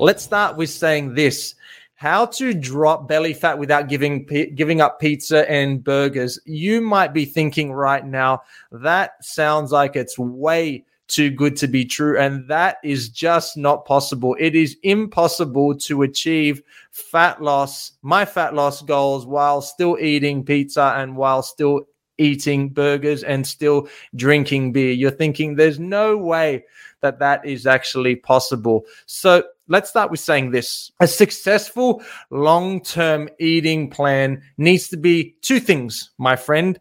Let's 0.00 0.22
start 0.22 0.56
with 0.56 0.70
saying 0.70 1.14
this 1.14 1.56
how 1.96 2.26
to 2.26 2.54
drop 2.54 3.08
belly 3.08 3.34
fat 3.34 3.58
without 3.58 3.88
giving 3.88 4.24
giving 4.54 4.80
up 4.80 5.00
pizza 5.00 5.50
and 5.50 5.82
burgers. 5.82 6.38
You 6.44 6.80
might 6.80 7.12
be 7.12 7.24
thinking 7.24 7.72
right 7.72 8.06
now 8.06 8.42
that 8.70 9.24
sounds 9.24 9.72
like 9.72 9.96
it's 9.96 10.16
way 10.16 10.84
too 11.08 11.30
good 11.30 11.56
to 11.56 11.66
be 11.66 11.84
true 11.84 12.16
and 12.16 12.46
that 12.46 12.76
is 12.84 13.08
just 13.08 13.56
not 13.56 13.86
possible. 13.86 14.36
It 14.38 14.54
is 14.54 14.76
impossible 14.84 15.74
to 15.78 16.02
achieve 16.02 16.62
fat 16.92 17.42
loss, 17.42 17.92
my 18.02 18.24
fat 18.24 18.54
loss 18.54 18.82
goals 18.82 19.26
while 19.26 19.60
still 19.60 19.98
eating 19.98 20.44
pizza 20.44 20.94
and 20.96 21.16
while 21.16 21.42
still 21.42 21.80
eating 22.18 22.68
burgers 22.68 23.22
and 23.22 23.46
still 23.46 23.88
drinking 24.14 24.72
beer. 24.72 24.92
You're 24.92 25.10
thinking 25.10 25.54
there's 25.54 25.78
no 25.78 26.16
way 26.16 26.64
that 27.00 27.18
that 27.20 27.44
is 27.46 27.66
actually 27.66 28.16
possible. 28.16 28.84
So 29.06 29.44
let's 29.68 29.90
start 29.90 30.10
with 30.10 30.20
saying 30.20 30.50
this 30.50 30.90
a 31.00 31.06
successful 31.06 32.02
long 32.30 32.82
term 32.82 33.28
eating 33.38 33.90
plan 33.90 34.42
needs 34.56 34.88
to 34.88 34.96
be 34.96 35.36
two 35.42 35.60
things, 35.60 36.10
my 36.18 36.36
friend. 36.36 36.78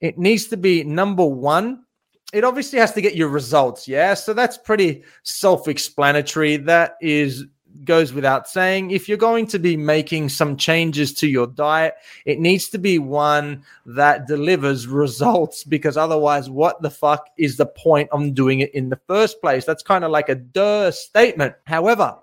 It 0.00 0.18
needs 0.18 0.46
to 0.48 0.56
be 0.56 0.84
number 0.84 1.26
one, 1.26 1.84
it 2.32 2.44
obviously 2.44 2.78
has 2.78 2.92
to 2.92 3.00
get 3.00 3.16
your 3.16 3.28
results. 3.28 3.88
Yeah. 3.88 4.14
So 4.14 4.34
that's 4.34 4.58
pretty 4.58 5.02
self 5.22 5.66
explanatory. 5.66 6.56
That 6.58 6.96
is 7.00 7.44
goes 7.84 8.12
without 8.12 8.48
saying. 8.48 8.90
If 8.90 9.08
you're 9.08 9.18
going 9.18 9.46
to 9.48 9.58
be 9.58 9.76
making 9.76 10.28
some 10.30 10.56
changes 10.56 11.12
to 11.14 11.28
your 11.28 11.46
diet, 11.46 11.94
it 12.24 12.38
needs 12.38 12.68
to 12.70 12.78
be 12.78 12.98
one 12.98 13.64
that 13.86 14.26
delivers 14.26 14.86
results 14.86 15.64
because 15.64 15.96
otherwise, 15.96 16.50
what 16.50 16.82
the 16.82 16.90
fuck 16.90 17.28
is 17.36 17.56
the 17.56 17.66
point 17.66 18.08
of 18.10 18.34
doing 18.34 18.60
it 18.60 18.74
in 18.74 18.88
the 18.88 19.00
first 19.06 19.40
place? 19.40 19.64
That's 19.64 19.82
kind 19.82 20.04
of 20.04 20.10
like 20.10 20.28
a 20.28 20.34
duh 20.34 20.90
statement. 20.90 21.54
However, 21.64 22.16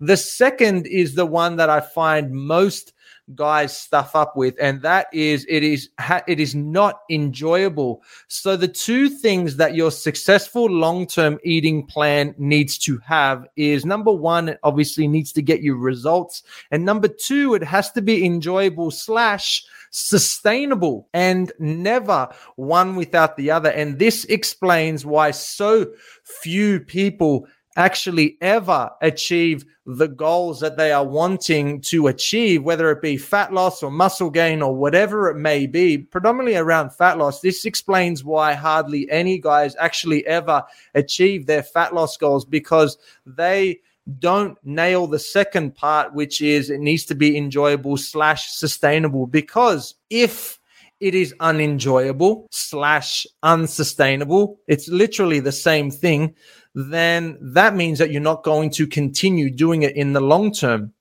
the 0.00 0.16
second 0.16 0.86
is 0.86 1.14
the 1.14 1.26
one 1.26 1.56
that 1.56 1.70
I 1.70 1.80
find 1.80 2.32
most 2.32 2.92
guys 3.34 3.76
stuff 3.76 4.16
up 4.16 4.36
with 4.36 4.54
and 4.60 4.82
that 4.82 5.06
is 5.12 5.44
it 5.48 5.62
is 5.62 5.90
it 6.26 6.40
is 6.40 6.54
not 6.54 7.00
enjoyable. 7.10 8.02
So 8.28 8.56
the 8.56 8.68
two 8.68 9.08
things 9.08 9.56
that 9.56 9.74
your 9.74 9.90
successful 9.90 10.66
long-term 10.66 11.38
eating 11.44 11.86
plan 11.86 12.34
needs 12.38 12.78
to 12.78 12.98
have 12.98 13.46
is 13.56 13.84
number 13.84 14.12
one 14.12 14.48
it 14.48 14.58
obviously 14.62 15.08
needs 15.08 15.32
to 15.32 15.42
get 15.42 15.62
you 15.62 15.76
results 15.76 16.42
and 16.70 16.84
number 16.84 17.08
two 17.08 17.54
it 17.54 17.62
has 17.62 17.90
to 17.92 18.02
be 18.02 18.24
enjoyable 18.24 18.90
slash 18.90 19.64
sustainable 19.90 21.08
and 21.14 21.52
never 21.58 22.28
one 22.56 22.94
without 22.94 23.36
the 23.36 23.50
other 23.50 23.70
and 23.70 23.98
this 23.98 24.24
explains 24.26 25.06
why 25.06 25.30
so 25.30 25.86
few 26.24 26.78
people 26.80 27.46
actually 27.78 28.36
ever 28.40 28.90
achieve 29.00 29.64
the 29.86 30.08
goals 30.08 30.60
that 30.60 30.76
they 30.76 30.92
are 30.92 31.06
wanting 31.06 31.80
to 31.80 32.08
achieve, 32.08 32.62
whether 32.62 32.90
it 32.90 33.00
be 33.00 33.16
fat 33.16 33.54
loss 33.54 33.82
or 33.82 33.90
muscle 33.90 34.28
gain 34.28 34.60
or 34.60 34.74
whatever 34.74 35.30
it 35.30 35.36
may 35.36 35.64
be, 35.64 35.96
predominantly 35.96 36.56
around 36.56 36.90
fat 36.90 37.16
loss. 37.16 37.40
This 37.40 37.64
explains 37.64 38.24
why 38.24 38.52
hardly 38.52 39.10
any 39.10 39.38
guys 39.38 39.76
actually 39.76 40.26
ever 40.26 40.62
achieve 40.94 41.46
their 41.46 41.62
fat 41.62 41.94
loss 41.94 42.16
goals 42.16 42.44
because 42.44 42.98
they 43.24 43.80
don't 44.18 44.58
nail 44.64 45.06
the 45.06 45.18
second 45.18 45.74
part, 45.74 46.12
which 46.12 46.42
is 46.42 46.70
it 46.70 46.80
needs 46.80 47.04
to 47.04 47.14
be 47.14 47.38
enjoyable 47.38 47.96
slash 47.96 48.50
sustainable. 48.50 49.26
Because 49.26 49.94
if 50.10 50.58
it 51.00 51.14
is 51.14 51.34
unenjoyable 51.38 52.48
slash 52.50 53.26
unsustainable, 53.42 54.58
it's 54.66 54.88
literally 54.88 55.38
the 55.38 55.52
same 55.52 55.90
thing 55.90 56.34
then 56.74 57.38
that 57.40 57.74
means 57.74 57.98
that 57.98 58.10
you're 58.10 58.20
not 58.20 58.42
going 58.42 58.70
to 58.70 58.86
continue 58.86 59.50
doing 59.50 59.82
it 59.82 59.96
in 59.96 60.12
the 60.12 60.20
long 60.20 60.52
term. 60.52 60.92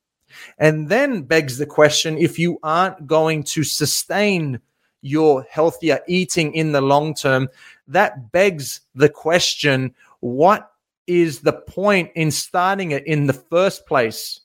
And 0.58 0.90
then 0.90 1.24
begs 1.24 1.58
the 1.58 1.66
question 1.66 2.18
if 2.18 2.38
you 2.38 2.60
aren't 2.64 3.08
going 3.08 3.44
to 3.44 3.64
sustain 3.64 4.60
your 5.02 5.46
healthier 5.50 6.00
eating 6.08 6.54
in 6.54 6.72
the 6.72 6.82
long 6.82 7.14
term, 7.14 7.50
that 7.88 8.32
begs 8.32 8.82
the 8.96 9.10
question 9.10 9.94
what 10.20 10.72
is 11.06 11.40
the 11.40 11.54
point 11.54 12.12
in 12.16 12.32
starting 12.32 12.92
it 12.92 13.06
in 13.06 13.28
the 13.28 13.34
first 13.34 13.86
place? 13.86 14.42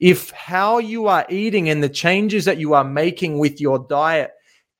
If 0.00 0.30
how 0.30 0.78
you 0.78 1.06
are 1.06 1.26
eating 1.28 1.68
and 1.68 1.82
the 1.82 1.88
changes 1.88 2.44
that 2.44 2.58
you 2.58 2.74
are 2.74 2.84
making 2.84 3.38
with 3.38 3.60
your 3.60 3.78
diet 3.78 4.32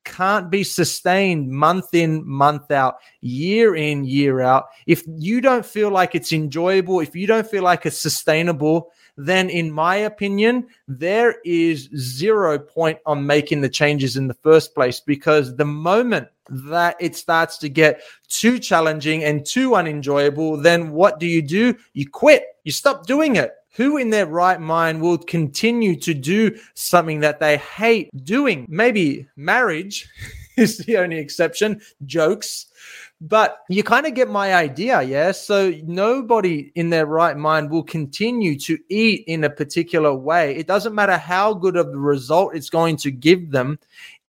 can't 0.05 0.51
be 0.51 0.63
sustained 0.65 1.51
month 1.51 1.95
in, 1.95 2.27
month 2.27 2.71
out, 2.71 2.97
year 3.21 3.75
in, 3.75 4.05
year 4.05 4.41
out. 4.41 4.67
If 4.87 5.03
you 5.07 5.41
don't 5.41 5.65
feel 5.65 5.91
like 5.91 6.15
it's 6.15 6.33
enjoyable, 6.33 7.01
if 7.01 7.17
you 7.17 7.27
don't 7.27 7.47
feel 7.47 7.63
like 7.63 7.87
it's 7.87 7.99
sustainable, 7.99 8.93
then 9.17 9.49
in 9.49 9.71
my 9.71 9.97
opinion, 9.97 10.67
there 10.89 11.37
is 11.45 11.89
zero 11.97 12.59
point 12.59 12.99
on 13.07 13.27
making 13.27 13.61
the 13.61 13.69
changes 13.69 14.17
in 14.17 14.29
the 14.29 14.35
first 14.35 14.75
place 14.75 15.01
because 15.01 15.57
the 15.57 15.65
moment 15.65 16.29
that 16.49 16.97
it 17.01 17.17
starts 17.17 17.57
to 17.59 17.69
get 17.69 18.03
too 18.29 18.59
challenging 18.59 19.25
and 19.25 19.47
too 19.47 19.75
unenjoyable, 19.75 20.57
then 20.57 20.91
what 20.91 21.19
do 21.19 21.27
you 21.27 21.41
do? 21.41 21.75
You 21.93 22.11
quit, 22.11 22.45
you 22.65 22.73
stop 22.73 23.07
doing 23.07 23.37
it 23.37 23.53
who 23.75 23.97
in 23.97 24.11
their 24.11 24.27
right 24.27 24.61
mind 24.61 25.01
will 25.01 25.19
continue 25.19 25.97
to 25.97 26.15
do 26.15 26.57
something 26.75 27.21
that 27.21 27.41
they 27.41 27.57
hate 27.59 28.11
doing? 28.25 28.67
Maybe 28.69 29.27
marriage 29.37 30.09
is 30.57 30.79
the 30.79 30.99
only 30.99 31.19
exception, 31.19 31.81
jokes. 32.07 32.67
But 33.21 33.59
you 33.69 33.83
kind 33.83 34.07
of 34.07 34.15
get 34.15 34.29
my 34.29 34.55
idea, 34.55 35.03
yeah? 35.03 35.33
So 35.33 35.73
nobody 35.85 36.73
in 36.75 36.91
their 36.91 37.07
right 37.07 37.37
mind 37.37 37.71
will 37.71 37.83
continue 37.83 38.59
to 38.61 38.79
eat 38.89 39.25
in 39.27 39.45
a 39.45 39.51
particular 39.51 40.15
way. 40.15 40.57
It 40.57 40.67
doesn't 40.67 40.95
matter 40.95 41.17
how 41.17 41.55
good 41.55 41.77
of 41.77 41.91
the 41.91 41.99
result 41.99 42.55
it's 42.55 42.71
going 42.71 42.97
to 42.99 43.11
give 43.11 43.51
them. 43.51 43.79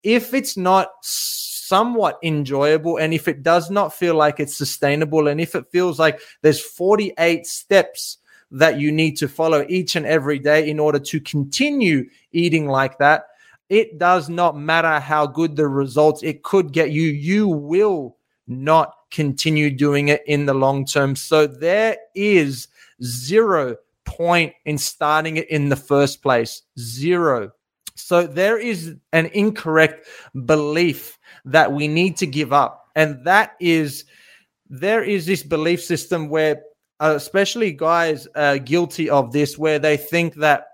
If 0.04 0.34
it's 0.34 0.58
not 0.58 0.90
somewhat 1.02 2.20
enjoyable 2.24 2.98
and 2.98 3.14
if 3.14 3.28
it 3.28 3.42
does 3.42 3.72
not 3.72 3.94
feel 3.94 4.16
like 4.16 4.40
it's 4.40 4.56
sustainable 4.56 5.28
and 5.28 5.42
if 5.42 5.56
it 5.56 5.72
feels 5.72 5.98
like 5.98 6.20
there's 6.42 6.62
48 6.62 7.48
steps 7.48 8.20
that 8.54 8.80
you 8.80 8.92
need 8.92 9.18
to 9.18 9.28
follow 9.28 9.66
each 9.68 9.96
and 9.96 10.06
every 10.06 10.40
day 10.40 10.70
in 10.70 10.80
order 10.80 11.00
to 11.00 11.20
continue 11.20 12.08
eating 12.32 12.68
like 12.68 12.98
that. 13.00 13.26
It 13.70 13.98
does 13.98 14.30
not 14.30 14.56
matter 14.56 15.00
how 15.00 15.26
good 15.26 15.56
the 15.56 15.68
results 15.68 16.22
it 16.24 16.44
could 16.44 16.72
get 16.72 16.92
you, 16.92 17.04
you 17.04 17.48
will 17.48 18.18
not 18.48 18.94
continue 19.10 19.70
doing 19.70 20.10
it 20.10 20.24
in 20.28 20.46
the 20.46 20.54
long 20.54 20.86
term. 20.86 21.16
So 21.16 21.48
there 21.48 21.98
is 22.14 22.68
zero 23.04 23.78
point 24.06 24.54
in 24.66 24.78
starting 24.78 25.38
it 25.38 25.50
in 25.50 25.70
the 25.70 25.76
first 25.76 26.22
place. 26.22 26.62
Zero. 26.78 27.52
So 27.96 28.28
there 28.28 28.58
is 28.58 28.96
an 29.14 29.28
incorrect 29.28 30.08
belief 30.46 31.18
that 31.46 31.72
we 31.72 31.88
need 31.88 32.18
to 32.18 32.28
give 32.28 32.54
up. 32.54 32.90
And 32.96 33.24
that 33.26 33.56
is 33.60 34.06
there 34.70 35.04
is 35.04 35.26
this 35.26 35.44
belief 35.44 35.82
system 35.82 36.30
where 36.30 36.64
especially 37.12 37.72
guys 37.72 38.28
uh, 38.36 38.58
guilty 38.58 39.10
of 39.10 39.32
this, 39.32 39.58
where 39.58 39.80
they 39.80 39.98
think 39.98 40.36
that 40.36 40.68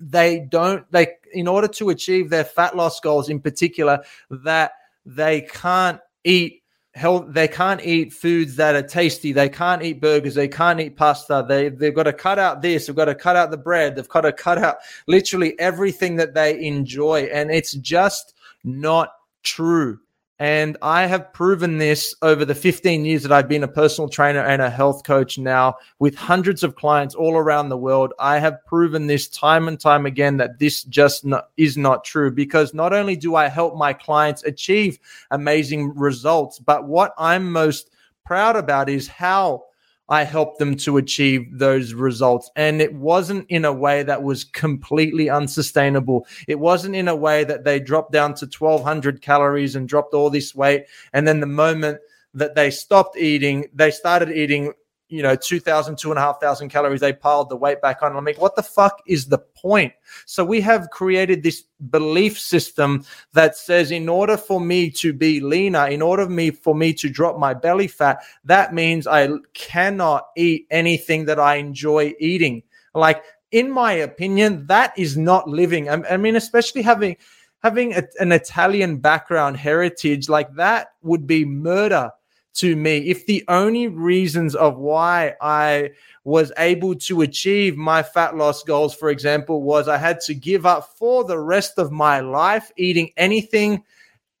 they 0.00 0.40
don't 0.40 0.90
they 0.90 1.08
in 1.32 1.48
order 1.48 1.68
to 1.68 1.90
achieve 1.90 2.30
their 2.30 2.44
fat 2.44 2.76
loss 2.76 3.00
goals 3.00 3.28
in 3.28 3.40
particular 3.40 4.02
that 4.30 4.72
they 5.06 5.40
can't 5.42 6.00
eat 6.24 6.62
health 6.94 7.24
they 7.28 7.48
can't 7.48 7.80
eat 7.84 8.12
foods 8.12 8.56
that 8.56 8.74
are 8.74 8.82
tasty 8.82 9.32
they 9.32 9.48
can't 9.48 9.82
eat 9.82 10.00
burgers 10.00 10.34
they 10.34 10.48
can't 10.48 10.80
eat 10.80 10.96
pasta 10.96 11.44
they 11.48 11.68
they've 11.68 11.94
got 11.94 12.04
to 12.04 12.12
cut 12.12 12.38
out 12.38 12.62
this 12.62 12.86
they've 12.86 12.96
got 12.96 13.06
to 13.06 13.14
cut 13.14 13.34
out 13.34 13.50
the 13.50 13.56
bread 13.56 13.96
they've 13.96 14.08
got 14.08 14.20
to 14.20 14.32
cut 14.32 14.58
out 14.58 14.76
literally 15.06 15.58
everything 15.58 16.16
that 16.16 16.34
they 16.34 16.60
enjoy 16.64 17.22
and 17.32 17.50
it's 17.50 17.72
just 17.74 18.34
not 18.62 19.10
true 19.42 19.98
and 20.44 20.76
I 20.82 21.06
have 21.06 21.32
proven 21.32 21.78
this 21.78 22.14
over 22.20 22.44
the 22.44 22.54
15 22.54 23.06
years 23.06 23.22
that 23.22 23.32
I've 23.32 23.48
been 23.48 23.62
a 23.62 23.68
personal 23.68 24.10
trainer 24.10 24.44
and 24.44 24.60
a 24.60 24.68
health 24.68 25.02
coach 25.02 25.38
now 25.38 25.76
with 26.00 26.14
hundreds 26.14 26.62
of 26.62 26.76
clients 26.76 27.14
all 27.14 27.38
around 27.38 27.70
the 27.70 27.78
world. 27.78 28.12
I 28.18 28.40
have 28.40 28.62
proven 28.66 29.06
this 29.06 29.26
time 29.26 29.68
and 29.68 29.80
time 29.80 30.04
again 30.04 30.36
that 30.36 30.58
this 30.58 30.82
just 30.84 31.24
not, 31.24 31.48
is 31.56 31.78
not 31.78 32.04
true 32.04 32.30
because 32.30 32.74
not 32.74 32.92
only 32.92 33.16
do 33.16 33.36
I 33.36 33.48
help 33.48 33.74
my 33.74 33.94
clients 33.94 34.44
achieve 34.44 34.98
amazing 35.30 35.96
results, 35.96 36.58
but 36.58 36.86
what 36.86 37.14
I'm 37.16 37.50
most 37.50 37.88
proud 38.26 38.54
about 38.54 38.90
is 38.90 39.08
how 39.08 39.64
I 40.08 40.24
helped 40.24 40.58
them 40.58 40.76
to 40.78 40.98
achieve 40.98 41.46
those 41.58 41.94
results. 41.94 42.50
And 42.56 42.80
it 42.80 42.94
wasn't 42.94 43.46
in 43.48 43.64
a 43.64 43.72
way 43.72 44.02
that 44.02 44.22
was 44.22 44.44
completely 44.44 45.30
unsustainable. 45.30 46.26
It 46.46 46.58
wasn't 46.58 46.96
in 46.96 47.08
a 47.08 47.16
way 47.16 47.44
that 47.44 47.64
they 47.64 47.80
dropped 47.80 48.12
down 48.12 48.34
to 48.34 48.46
1200 48.46 49.22
calories 49.22 49.76
and 49.76 49.88
dropped 49.88 50.14
all 50.14 50.30
this 50.30 50.54
weight. 50.54 50.86
And 51.12 51.26
then 51.26 51.40
the 51.40 51.46
moment 51.46 52.00
that 52.34 52.54
they 52.54 52.70
stopped 52.70 53.16
eating, 53.16 53.66
they 53.72 53.90
started 53.90 54.30
eating 54.30 54.72
you 55.08 55.22
know, 55.22 55.36
2,000, 55.36 55.96
2,500 55.96 56.70
calories, 56.70 57.00
they 57.00 57.12
piled 57.12 57.50
the 57.50 57.56
weight 57.56 57.80
back 57.82 58.02
on. 58.02 58.16
I'm 58.16 58.24
like, 58.24 58.40
what 58.40 58.56
the 58.56 58.62
fuck 58.62 59.02
is 59.06 59.26
the 59.26 59.38
point? 59.38 59.92
So 60.26 60.44
we 60.44 60.60
have 60.62 60.90
created 60.90 61.42
this 61.42 61.64
belief 61.90 62.38
system 62.38 63.04
that 63.32 63.56
says, 63.56 63.90
in 63.90 64.08
order 64.08 64.36
for 64.36 64.60
me 64.60 64.90
to 64.92 65.12
be 65.12 65.40
leaner, 65.40 65.86
in 65.86 66.02
order 66.02 66.24
for 66.24 66.30
me, 66.30 66.50
for 66.50 66.74
me 66.74 66.94
to 66.94 67.08
drop 67.08 67.38
my 67.38 67.52
belly 67.54 67.86
fat, 67.86 68.22
that 68.44 68.72
means 68.72 69.06
I 69.06 69.28
cannot 69.52 70.28
eat 70.36 70.66
anything 70.70 71.26
that 71.26 71.38
I 71.38 71.56
enjoy 71.56 72.14
eating. 72.18 72.62
Like, 72.94 73.22
in 73.50 73.70
my 73.70 73.92
opinion, 73.92 74.66
that 74.66 74.98
is 74.98 75.16
not 75.16 75.48
living. 75.48 75.88
I, 75.88 76.02
I 76.10 76.16
mean, 76.16 76.34
especially 76.36 76.82
having 76.82 77.16
having 77.62 77.94
a, 77.94 78.02
an 78.20 78.32
Italian 78.32 78.98
background 78.98 79.56
heritage 79.56 80.28
like 80.28 80.52
that 80.54 80.88
would 81.02 81.26
be 81.26 81.44
murder 81.44 82.10
to 82.54 82.76
me. 82.76 82.98
If 83.10 83.26
the 83.26 83.44
only 83.48 83.88
reasons 83.88 84.54
of 84.54 84.78
why 84.78 85.34
I 85.40 85.90
was 86.24 86.52
able 86.56 86.94
to 86.94 87.20
achieve 87.22 87.76
my 87.76 88.02
fat 88.02 88.36
loss 88.36 88.62
goals, 88.62 88.94
for 88.94 89.10
example, 89.10 89.62
was 89.62 89.88
I 89.88 89.98
had 89.98 90.20
to 90.22 90.34
give 90.34 90.64
up 90.64 90.96
for 90.96 91.24
the 91.24 91.38
rest 91.38 91.78
of 91.78 91.92
my 91.92 92.20
life 92.20 92.70
eating 92.76 93.10
anything 93.16 93.84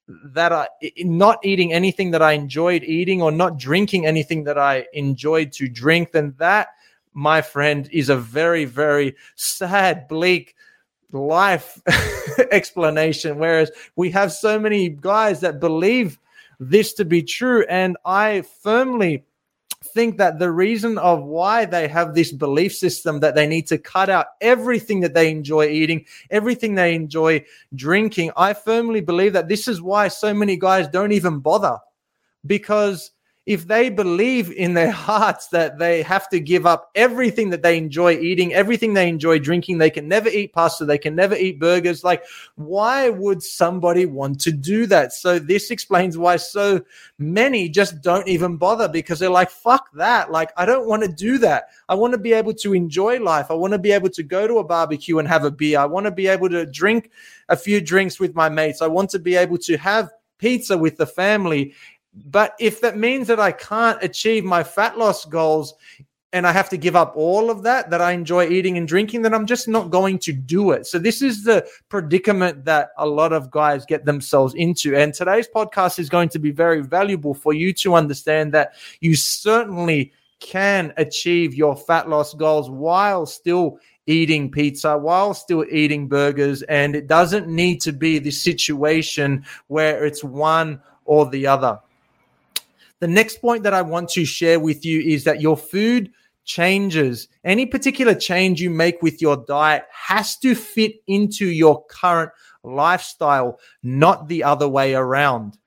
that 0.06 0.52
I 0.52 0.68
not 0.98 1.38
eating 1.42 1.72
anything 1.72 2.10
that 2.10 2.22
I 2.22 2.32
enjoyed 2.32 2.84
eating 2.84 3.22
or 3.22 3.32
not 3.32 3.58
drinking 3.58 4.06
anything 4.06 4.44
that 4.44 4.58
I 4.58 4.86
enjoyed 4.92 5.52
to 5.52 5.68
drink, 5.68 6.12
then 6.12 6.34
that, 6.38 6.68
my 7.14 7.40
friend, 7.42 7.88
is 7.90 8.10
a 8.10 8.16
very, 8.16 8.64
very 8.64 9.16
sad, 9.34 10.06
bleak 10.08 10.54
life 11.10 11.80
explanation. 12.50 13.38
Whereas 13.38 13.70
we 13.96 14.10
have 14.10 14.32
so 14.32 14.58
many 14.58 14.90
guys 14.90 15.40
that 15.40 15.58
believe 15.58 16.18
this 16.58 16.94
to 16.94 17.04
be 17.04 17.22
true. 17.22 17.64
And 17.68 17.96
I 18.04 18.42
firmly 18.62 19.24
think 19.84 20.18
that 20.18 20.38
the 20.38 20.50
reason 20.50 20.98
of 20.98 21.22
why 21.22 21.64
they 21.64 21.88
have 21.88 22.14
this 22.14 22.32
belief 22.32 22.74
system 22.74 23.20
that 23.20 23.34
they 23.34 23.46
need 23.46 23.66
to 23.68 23.78
cut 23.78 24.08
out 24.08 24.26
everything 24.40 25.00
that 25.00 25.14
they 25.14 25.30
enjoy 25.30 25.66
eating, 25.66 26.04
everything 26.30 26.74
they 26.74 26.94
enjoy 26.94 27.44
drinking, 27.74 28.32
I 28.36 28.54
firmly 28.54 29.00
believe 29.00 29.34
that 29.34 29.48
this 29.48 29.68
is 29.68 29.82
why 29.82 30.08
so 30.08 30.32
many 30.34 30.56
guys 30.56 30.88
don't 30.88 31.12
even 31.12 31.40
bother 31.40 31.78
because 32.46 33.10
if 33.46 33.66
they 33.66 33.90
believe 33.90 34.50
in 34.50 34.72
their 34.72 34.90
hearts 35.04 35.48
that 35.48 35.78
they 35.78 36.02
have 36.02 36.28
to 36.30 36.40
give 36.40 36.64
up 36.64 36.90
everything 36.94 37.50
that 37.50 37.62
they 37.62 37.76
enjoy 37.76 38.12
eating, 38.12 38.54
everything 38.54 38.94
they 38.94 39.08
enjoy 39.08 39.38
drinking, 39.38 39.78
they 39.78 39.90
can 39.90 40.08
never 40.08 40.28
eat 40.28 40.52
pasta, 40.52 40.84
they 40.84 40.98
can 40.98 41.14
never 41.14 41.34
eat 41.34 41.60
burgers. 41.60 42.02
Like, 42.02 42.24
why 42.54 43.10
would 43.10 43.42
somebody 43.42 44.06
want 44.06 44.40
to 44.42 44.52
do 44.52 44.86
that? 44.86 45.12
So, 45.12 45.38
this 45.38 45.70
explains 45.70 46.16
why 46.16 46.36
so 46.36 46.82
many 47.18 47.68
just 47.68 48.00
don't 48.00 48.26
even 48.28 48.56
bother 48.56 48.88
because 48.88 49.18
they're 49.18 49.28
like, 49.28 49.50
fuck 49.50 49.92
that. 49.94 50.30
Like, 50.30 50.50
I 50.56 50.64
don't 50.64 50.88
want 50.88 51.02
to 51.02 51.08
do 51.08 51.38
that. 51.38 51.68
I 51.88 51.94
want 51.94 52.12
to 52.12 52.18
be 52.18 52.32
able 52.32 52.54
to 52.54 52.72
enjoy 52.72 53.20
life. 53.20 53.50
I 53.50 53.54
want 53.54 53.72
to 53.72 53.78
be 53.78 53.92
able 53.92 54.10
to 54.10 54.22
go 54.22 54.46
to 54.46 54.58
a 54.58 54.64
barbecue 54.64 55.18
and 55.18 55.28
have 55.28 55.44
a 55.44 55.50
beer. 55.50 55.78
I 55.80 55.86
want 55.86 56.06
to 56.06 56.10
be 56.10 56.28
able 56.28 56.48
to 56.48 56.64
drink 56.64 57.10
a 57.50 57.56
few 57.56 57.80
drinks 57.80 58.18
with 58.18 58.34
my 58.34 58.48
mates. 58.48 58.80
I 58.80 58.86
want 58.86 59.10
to 59.10 59.18
be 59.18 59.36
able 59.36 59.58
to 59.58 59.76
have 59.76 60.10
pizza 60.38 60.76
with 60.76 60.96
the 60.96 61.06
family 61.06 61.74
but 62.14 62.54
if 62.60 62.80
that 62.80 62.96
means 62.96 63.26
that 63.28 63.40
I 63.40 63.52
can't 63.52 64.02
achieve 64.02 64.44
my 64.44 64.62
fat 64.62 64.96
loss 64.98 65.24
goals 65.24 65.74
and 66.32 66.48
I 66.48 66.52
have 66.52 66.68
to 66.70 66.76
give 66.76 66.96
up 66.96 67.12
all 67.16 67.48
of 67.48 67.62
that 67.62 67.90
that 67.90 68.00
I 68.00 68.10
enjoy 68.12 68.48
eating 68.48 68.76
and 68.76 68.88
drinking, 68.88 69.22
then 69.22 69.34
I'm 69.34 69.46
just 69.46 69.68
not 69.68 69.90
going 69.90 70.18
to 70.20 70.32
do 70.32 70.72
it. 70.72 70.86
So 70.86 70.98
this 70.98 71.22
is 71.22 71.44
the 71.44 71.64
predicament 71.88 72.64
that 72.64 72.90
a 72.98 73.06
lot 73.06 73.32
of 73.32 73.52
guys 73.52 73.86
get 73.86 74.04
themselves 74.04 74.52
into. 74.54 74.96
And 74.96 75.14
today's 75.14 75.46
podcast 75.46 76.00
is 76.00 76.08
going 76.08 76.28
to 76.30 76.40
be 76.40 76.50
very 76.50 76.82
valuable 76.82 77.34
for 77.34 77.52
you 77.52 77.72
to 77.74 77.94
understand 77.94 78.52
that 78.52 78.74
you 79.00 79.14
certainly 79.14 80.12
can 80.40 80.92
achieve 80.96 81.54
your 81.54 81.76
fat 81.76 82.08
loss 82.08 82.34
goals 82.34 82.68
while 82.68 83.26
still 83.26 83.78
eating 84.06 84.50
pizza, 84.50 84.98
while 84.98 85.34
still 85.34 85.64
eating 85.70 86.08
burgers. 86.08 86.62
And 86.62 86.96
it 86.96 87.06
doesn't 87.06 87.48
need 87.48 87.80
to 87.82 87.92
be 87.92 88.18
the 88.18 88.32
situation 88.32 89.44
where 89.68 90.04
it's 90.04 90.24
one 90.24 90.82
or 91.04 91.30
the 91.30 91.46
other. 91.46 91.78
The 93.00 93.08
next 93.08 93.40
point 93.40 93.62
that 93.64 93.74
I 93.74 93.82
want 93.82 94.08
to 94.10 94.24
share 94.24 94.60
with 94.60 94.84
you 94.84 95.00
is 95.00 95.24
that 95.24 95.40
your 95.40 95.56
food 95.56 96.10
changes. 96.44 97.28
Any 97.44 97.66
particular 97.66 98.14
change 98.14 98.60
you 98.60 98.70
make 98.70 99.02
with 99.02 99.20
your 99.20 99.44
diet 99.48 99.84
has 99.90 100.36
to 100.38 100.54
fit 100.54 100.96
into 101.06 101.46
your 101.46 101.84
current 101.86 102.30
lifestyle, 102.62 103.58
not 103.82 104.28
the 104.28 104.44
other 104.44 104.68
way 104.68 104.94
around. 104.94 105.58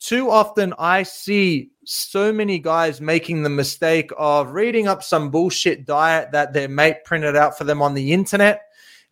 Too 0.00 0.30
often, 0.30 0.74
I 0.78 1.04
see 1.04 1.70
so 1.84 2.32
many 2.32 2.58
guys 2.58 3.00
making 3.00 3.42
the 3.42 3.48
mistake 3.50 4.10
of 4.18 4.52
reading 4.52 4.86
up 4.86 5.02
some 5.02 5.30
bullshit 5.30 5.86
diet 5.86 6.32
that 6.32 6.52
their 6.52 6.68
mate 6.68 7.04
printed 7.04 7.36
out 7.36 7.56
for 7.56 7.64
them 7.64 7.80
on 7.80 7.94
the 7.94 8.12
internet. 8.12 8.62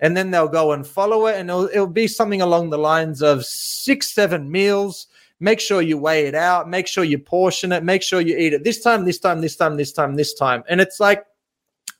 And 0.00 0.16
then 0.16 0.30
they'll 0.30 0.48
go 0.48 0.72
and 0.72 0.86
follow 0.86 1.28
it, 1.28 1.36
and 1.36 1.48
it'll, 1.48 1.68
it'll 1.68 1.86
be 1.86 2.08
something 2.08 2.42
along 2.42 2.70
the 2.70 2.78
lines 2.78 3.22
of 3.22 3.44
six, 3.44 4.10
seven 4.10 4.50
meals 4.50 5.06
Make 5.42 5.58
sure 5.58 5.82
you 5.82 5.98
weigh 5.98 6.26
it 6.26 6.36
out. 6.36 6.68
Make 6.68 6.86
sure 6.86 7.02
you 7.02 7.18
portion 7.18 7.72
it. 7.72 7.82
Make 7.82 8.04
sure 8.04 8.20
you 8.20 8.38
eat 8.38 8.52
it 8.52 8.62
this 8.62 8.80
time, 8.80 9.04
this 9.04 9.18
time, 9.18 9.40
this 9.40 9.56
time, 9.56 9.76
this 9.76 9.92
time, 9.92 10.14
this 10.14 10.34
time. 10.34 10.62
And 10.68 10.80
it's 10.80 11.00
like 11.00 11.26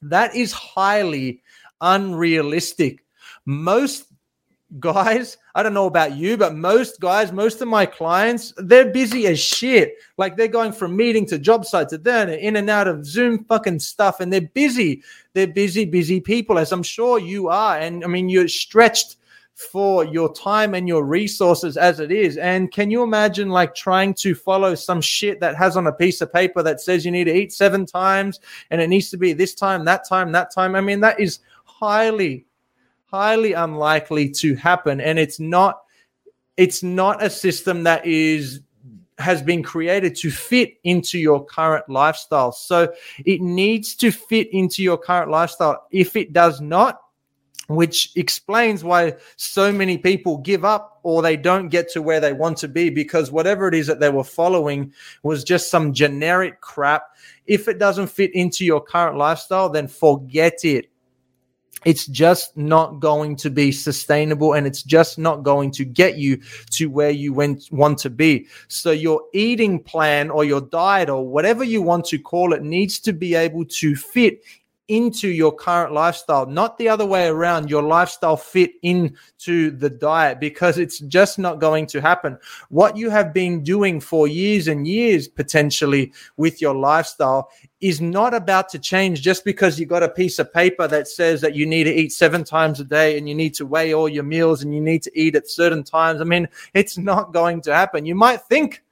that 0.03 0.37
is 0.37 0.53
highly 0.53 1.43
unrealistic. 1.81 3.05
Most 3.45 4.05
guys, 4.79 5.39
I 5.57 5.65
don't 5.65 5.75
know 5.75 5.87
about 5.87 6.15
you, 6.15 6.37
but 6.37 6.55
most 6.55 7.01
guys, 7.01 7.33
most 7.33 7.61
of 7.61 7.67
my 7.67 7.85
clients, 7.85 8.55
they're 8.59 8.93
busy 8.93 9.27
as 9.27 9.41
shit. 9.41 9.95
Like 10.19 10.37
they're 10.37 10.47
going 10.47 10.71
from 10.71 10.95
meeting 10.95 11.27
to 11.27 11.37
job 11.37 11.65
site 11.65 11.89
to 11.89 11.99
then 11.99 12.29
in 12.31 12.55
and 12.55 12.71
out 12.71 12.87
of 12.87 13.05
Zoom 13.05 13.43
fucking 13.47 13.81
stuff, 13.81 14.21
and 14.21 14.33
they're 14.33 14.41
busy. 14.41 15.03
They're 15.33 15.49
busy, 15.49 15.85
busy 15.85 16.21
people, 16.21 16.61
as 16.61 16.71
I'm 16.71 16.85
sure 16.85 17.19
you 17.19 17.49
are. 17.49 17.77
And 17.77 18.05
I 18.05 18.07
mean, 18.07 18.29
you're 18.29 18.47
stretched 18.47 19.17
for 19.63 20.05
your 20.05 20.33
time 20.35 20.75
and 20.75 20.89
your 20.89 21.05
resources 21.05 21.77
as 21.77 22.01
it 22.01 22.11
is. 22.11 22.37
And 22.37 22.71
can 22.71 22.91
you 22.91 23.03
imagine 23.03 23.49
like 23.49 23.75
trying 23.75 24.15
to 24.15 24.35
follow 24.35 24.75
some 24.75 25.01
shit 25.01 25.41
that 25.41 25.57
has 25.57 25.77
on 25.77 25.87
a 25.87 25.93
piece 25.93 26.21
of 26.21 26.33
paper 26.33 26.63
that 26.63 26.81
says 26.81 27.05
you 27.05 27.11
need 27.11 27.25
to 27.25 27.35
eat 27.35 27.53
seven 27.53 27.87
times 27.87 28.41
and 28.71 28.81
it 28.81 28.89
needs 28.89 29.11
to 29.11 29.17
be 29.17 29.33
this 29.33 29.55
time, 29.55 29.85
that 29.85 30.09
time, 30.09 30.33
that 30.33 30.53
time? 30.53 30.75
I 30.75 30.81
mean, 30.81 31.01
that 31.01 31.21
is 31.21 31.41
highly, 31.65 32.47
highly 33.07 33.53
unlikely 33.53 34.31
to 34.31 34.55
happen. 34.55 35.01
And 35.01 35.19
it's 35.19 35.41
not, 35.41 35.83
it's 36.57 36.83
not 36.83 37.23
a 37.23 37.31
system 37.31 37.85
that 37.85 38.07
is 38.07 38.61
has 39.19 39.43
been 39.43 39.63
created 39.63 40.17
to 40.17 40.31
fit 40.31 40.79
into 40.85 41.19
your 41.19 41.45
current 41.45 41.89
lifestyle. 41.89 42.53
So 42.53 42.93
it 43.25 43.41
needs 43.41 43.95
to 43.97 44.11
fit 44.11 44.53
into 44.53 44.83
your 44.83 44.99
current 44.99 45.31
lifestyle. 45.31 45.87
If 45.91 46.17
it 46.17 46.33
does 46.33 46.61
not, 46.61 47.02
which 47.69 48.13
explains 48.17 48.83
why 48.83 49.15
so 49.37 49.73
many 49.73 49.97
people 49.97 50.39
give 50.39 50.65
up 50.65 51.01
or 51.03 51.23
they 51.23 51.37
don't 51.37 51.69
get 51.69 51.91
to 51.91 52.03
where 52.03 52.21
they 52.21 52.33
want 52.33 52.59
to 52.59 52.69
be 52.69 52.91
because 52.91 53.31
whatever 53.31 53.69
it 53.69 53.75
is 53.75 53.87
that 53.87 54.01
they 54.01 54.11
were 54.11 54.25
following 54.25 54.93
was 55.23 55.45
just 55.45 55.71
some 55.71 55.93
generic 55.93 56.61
crap. 56.61 57.05
If 57.47 57.69
it 57.69 57.79
doesn't 57.79 58.09
fit 58.09 58.35
into 58.35 58.65
your 58.65 58.81
current 58.81 59.17
lifestyle, 59.17 59.69
then 59.69 59.89
forget 59.89 60.65
it. 60.65 60.89
It's 61.85 62.07
just 62.07 62.57
not 62.57 63.01
going 63.01 63.35
to 63.37 63.51
be 63.51 63.73
sustainable 63.73 64.53
and 64.53 64.67
it's 64.67 64.85
just 64.85 65.19
not 65.19 65.43
going 65.43 65.73
to 65.73 65.85
get 65.85 66.17
you 66.17 66.41
to 66.71 66.87
where 66.87 67.11
you 67.11 67.33
went, 67.33 67.65
want 67.73 67.99
to 67.99 68.11
be. 68.11 68.47
So 68.69 68.93
your 68.93 69.23
eating 69.33 69.83
plan 69.83 70.31
or 70.31 70.45
your 70.45 70.61
diet 70.61 71.09
or 71.09 71.27
whatever 71.27 71.65
you 71.65 71.83
want 71.83 72.05
to 72.07 72.19
call 72.19 72.53
it 72.53 72.63
needs 72.63 73.01
to 73.01 73.13
be 73.13 73.35
able 73.35 73.65
to 73.65 73.97
fit 73.97 74.45
into 74.93 75.29
your 75.29 75.51
current 75.51 75.95
lifestyle, 75.95 76.45
not 76.45 76.77
the 76.77 76.87
other 76.87 77.07
way 77.07 77.27
around. 77.27 77.71
Your 77.71 77.83
lifestyle 77.83 78.37
fit 78.37 78.73
into 78.83 79.71
the 79.71 79.89
diet 79.89 80.39
because 80.39 80.77
it's 80.77 80.99
just 80.99 81.39
not 81.39 81.61
going 81.61 81.87
to 81.87 82.01
happen. 82.03 82.37
What 82.69 82.95
you 82.95 83.09
have 83.09 83.33
been 83.33 83.65
doing 83.65 84.01
for 84.01 84.29
years 84.29 84.69
and 84.69 84.87
years 84.87 85.29
potentially 85.29 86.13
with 86.37 86.61
your 86.61 86.75
lifestyle 86.75 87.49
is 87.81 88.03
not 88.03 88.35
about 88.35 88.69
to 88.69 88.79
change 88.79 89.23
just 89.23 89.47
because 89.47 89.81
you 89.81 89.87
got 89.87 90.03
a 90.03 90.11
piece 90.11 90.39
of 90.39 90.53
paper 90.53 90.87
that 90.87 91.09
says 91.09 91.41
that 91.41 91.55
you 91.55 91.65
need 91.65 91.85
to 91.85 91.95
eat 91.95 92.13
seven 92.13 92.45
times 92.45 92.79
a 92.79 92.85
day 92.85 93.17
and 93.17 93.27
you 93.27 93.35
need 93.35 93.55
to 93.55 93.65
weigh 93.65 93.95
all 93.95 94.11
your 94.11 94.25
meals 94.25 94.63
and 94.63 94.75
you 94.75 94.81
need 94.83 95.03
to 95.03 95.19
eat 95.19 95.35
at 95.35 95.49
certain 95.49 95.83
times. 95.83 96.21
I 96.21 96.25
mean, 96.25 96.47
it's 96.75 96.99
not 96.99 97.33
going 97.33 97.63
to 97.63 97.75
happen. 97.75 98.05
You 98.05 98.15
might 98.15 98.43
think 98.43 98.83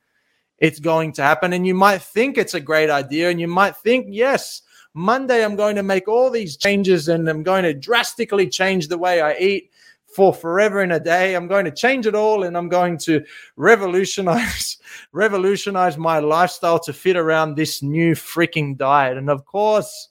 it's 0.56 0.80
going 0.80 1.12
to 1.12 1.22
happen 1.22 1.52
and 1.52 1.66
you 1.66 1.74
might 1.74 2.00
think 2.00 2.38
it's 2.38 2.54
a 2.54 2.60
great 2.60 2.88
idea 2.88 3.28
and 3.28 3.38
you 3.38 3.48
might 3.48 3.76
think, 3.76 4.06
yes, 4.08 4.62
Monday, 4.94 5.44
I'm 5.44 5.56
going 5.56 5.76
to 5.76 5.82
make 5.82 6.08
all 6.08 6.30
these 6.30 6.56
changes 6.56 7.08
and 7.08 7.28
I'm 7.28 7.42
going 7.42 7.62
to 7.64 7.74
drastically 7.74 8.48
change 8.48 8.88
the 8.88 8.98
way 8.98 9.20
I 9.20 9.34
eat 9.34 9.70
for 10.14 10.34
forever 10.34 10.82
in 10.82 10.90
a 10.92 11.00
day. 11.00 11.34
I'm 11.34 11.46
going 11.46 11.64
to 11.64 11.70
change 11.70 12.06
it 12.06 12.16
all 12.16 12.42
and 12.42 12.56
I'm 12.56 12.68
going 12.68 12.98
to 12.98 13.24
revolutionize 13.56 14.78
revolutionize 15.12 15.96
my 15.96 16.18
lifestyle 16.18 16.80
to 16.80 16.92
fit 16.92 17.16
around 17.16 17.54
this 17.54 17.82
new 17.82 18.14
freaking 18.14 18.76
diet. 18.76 19.16
And 19.16 19.30
of 19.30 19.44
course, 19.44 20.08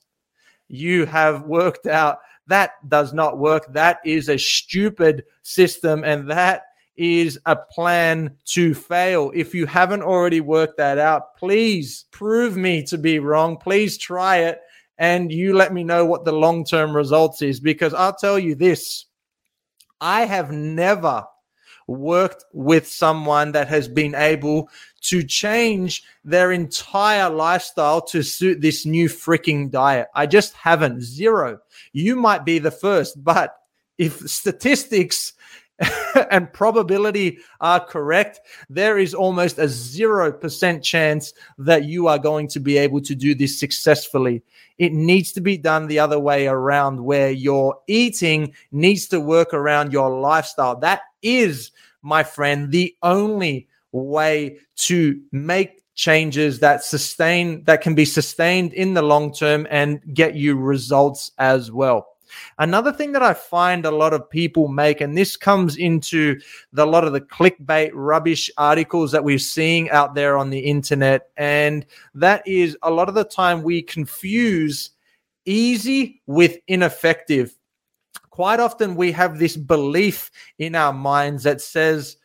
you 0.69 1.05
have 1.05 1.43
worked 1.43 1.85
out 1.85 2.19
that 2.49 2.71
does 2.89 3.13
not 3.13 3.37
work. 3.37 3.71
That 3.73 3.99
is 4.03 4.27
a 4.27 4.37
stupid 4.37 5.23
system 5.43 6.03
and 6.03 6.29
that 6.31 6.63
is 6.97 7.39
a 7.45 7.55
plan 7.55 8.35
to 8.45 8.73
fail. 8.73 9.31
If 9.35 9.53
you 9.53 9.65
haven't 9.67 10.01
already 10.01 10.41
worked 10.41 10.77
that 10.77 10.97
out, 10.97 11.37
please 11.37 12.05
prove 12.11 12.57
me 12.57 12.83
to 12.83 12.97
be 12.97 13.19
wrong. 13.19 13.55
Please 13.55 13.97
try 13.97 14.37
it 14.37 14.59
and 14.99 15.31
you 15.31 15.55
let 15.55 15.73
me 15.73 15.83
know 15.83 16.05
what 16.05 16.25
the 16.25 16.31
long 16.31 16.63
term 16.63 16.95
results 16.95 17.41
is 17.41 17.59
because 17.59 17.93
I'll 17.93 18.15
tell 18.15 18.37
you 18.37 18.53
this 18.53 19.05
I 19.99 20.25
have 20.25 20.51
never 20.51 21.25
worked 21.87 22.45
with 22.53 22.87
someone 22.87 23.53
that 23.53 23.67
has 23.67 23.87
been 23.87 24.13
able 24.13 24.69
to 25.01 25.23
change 25.23 26.03
their 26.23 26.51
entire 26.51 27.29
lifestyle 27.29 28.01
to 28.01 28.21
suit 28.21 28.61
this 28.61 28.85
new 28.85 29.09
freaking 29.09 29.71
diet. 29.71 30.07
I 30.13 30.27
just 30.27 30.53
haven't. 30.53 31.01
Zero. 31.01 31.59
You 31.91 32.15
might 32.15 32.45
be 32.45 32.59
the 32.59 32.69
first, 32.69 33.23
but 33.23 33.55
if 33.97 34.19
statistics 34.29 35.33
and 36.31 36.51
probability 36.51 37.39
are 37.61 37.79
correct, 37.79 38.41
there 38.69 38.97
is 38.97 39.13
almost 39.13 39.57
a 39.57 39.63
0% 39.63 40.83
chance 40.83 41.33
that 41.57 41.85
you 41.85 42.07
are 42.07 42.19
going 42.19 42.47
to 42.49 42.59
be 42.59 42.77
able 42.77 43.01
to 43.01 43.15
do 43.15 43.33
this 43.33 43.59
successfully. 43.59 44.41
It 44.77 44.93
needs 44.93 45.31
to 45.33 45.41
be 45.41 45.57
done 45.57 45.87
the 45.87 45.99
other 45.99 46.19
way 46.19 46.47
around, 46.47 47.03
where 47.03 47.31
your 47.31 47.79
eating 47.87 48.53
needs 48.71 49.07
to 49.07 49.19
work 49.19 49.53
around 49.53 49.93
your 49.93 50.19
lifestyle. 50.19 50.77
That 50.79 51.01
is, 51.21 51.71
my 52.01 52.23
friend, 52.23 52.71
the 52.71 52.95
only 53.03 53.67
way 53.91 54.57
to 54.75 55.21
make 55.31 55.83
changes 55.95 56.59
that 56.59 56.81
sustain 56.83 57.61
that 57.65 57.81
can 57.81 57.93
be 57.93 58.05
sustained 58.05 58.73
in 58.73 58.93
the 58.93 59.01
long 59.01 59.33
term 59.33 59.67
and 59.69 60.01
get 60.13 60.33
you 60.33 60.55
results 60.55 61.31
as 61.37 61.71
well. 61.71 62.07
Another 62.57 62.91
thing 62.91 63.11
that 63.13 63.23
I 63.23 63.33
find 63.33 63.85
a 63.85 63.91
lot 63.91 64.13
of 64.13 64.29
people 64.29 64.67
make, 64.67 65.01
and 65.01 65.17
this 65.17 65.37
comes 65.37 65.77
into 65.77 66.39
the, 66.73 66.83
a 66.83 66.85
lot 66.85 67.03
of 67.03 67.13
the 67.13 67.21
clickbait 67.21 67.91
rubbish 67.93 68.49
articles 68.57 69.11
that 69.11 69.23
we're 69.23 69.39
seeing 69.39 69.89
out 69.89 70.15
there 70.15 70.37
on 70.37 70.49
the 70.49 70.59
internet, 70.59 71.29
and 71.37 71.85
that 72.13 72.47
is 72.47 72.77
a 72.83 72.91
lot 72.91 73.09
of 73.09 73.15
the 73.15 73.23
time 73.23 73.63
we 73.63 73.81
confuse 73.81 74.91
easy 75.45 76.21
with 76.27 76.57
ineffective. 76.67 77.55
Quite 78.29 78.59
often 78.59 78.95
we 78.95 79.11
have 79.11 79.39
this 79.39 79.57
belief 79.57 80.31
in 80.59 80.75
our 80.75 80.93
minds 80.93 81.43
that 81.43 81.61
says, 81.61 82.17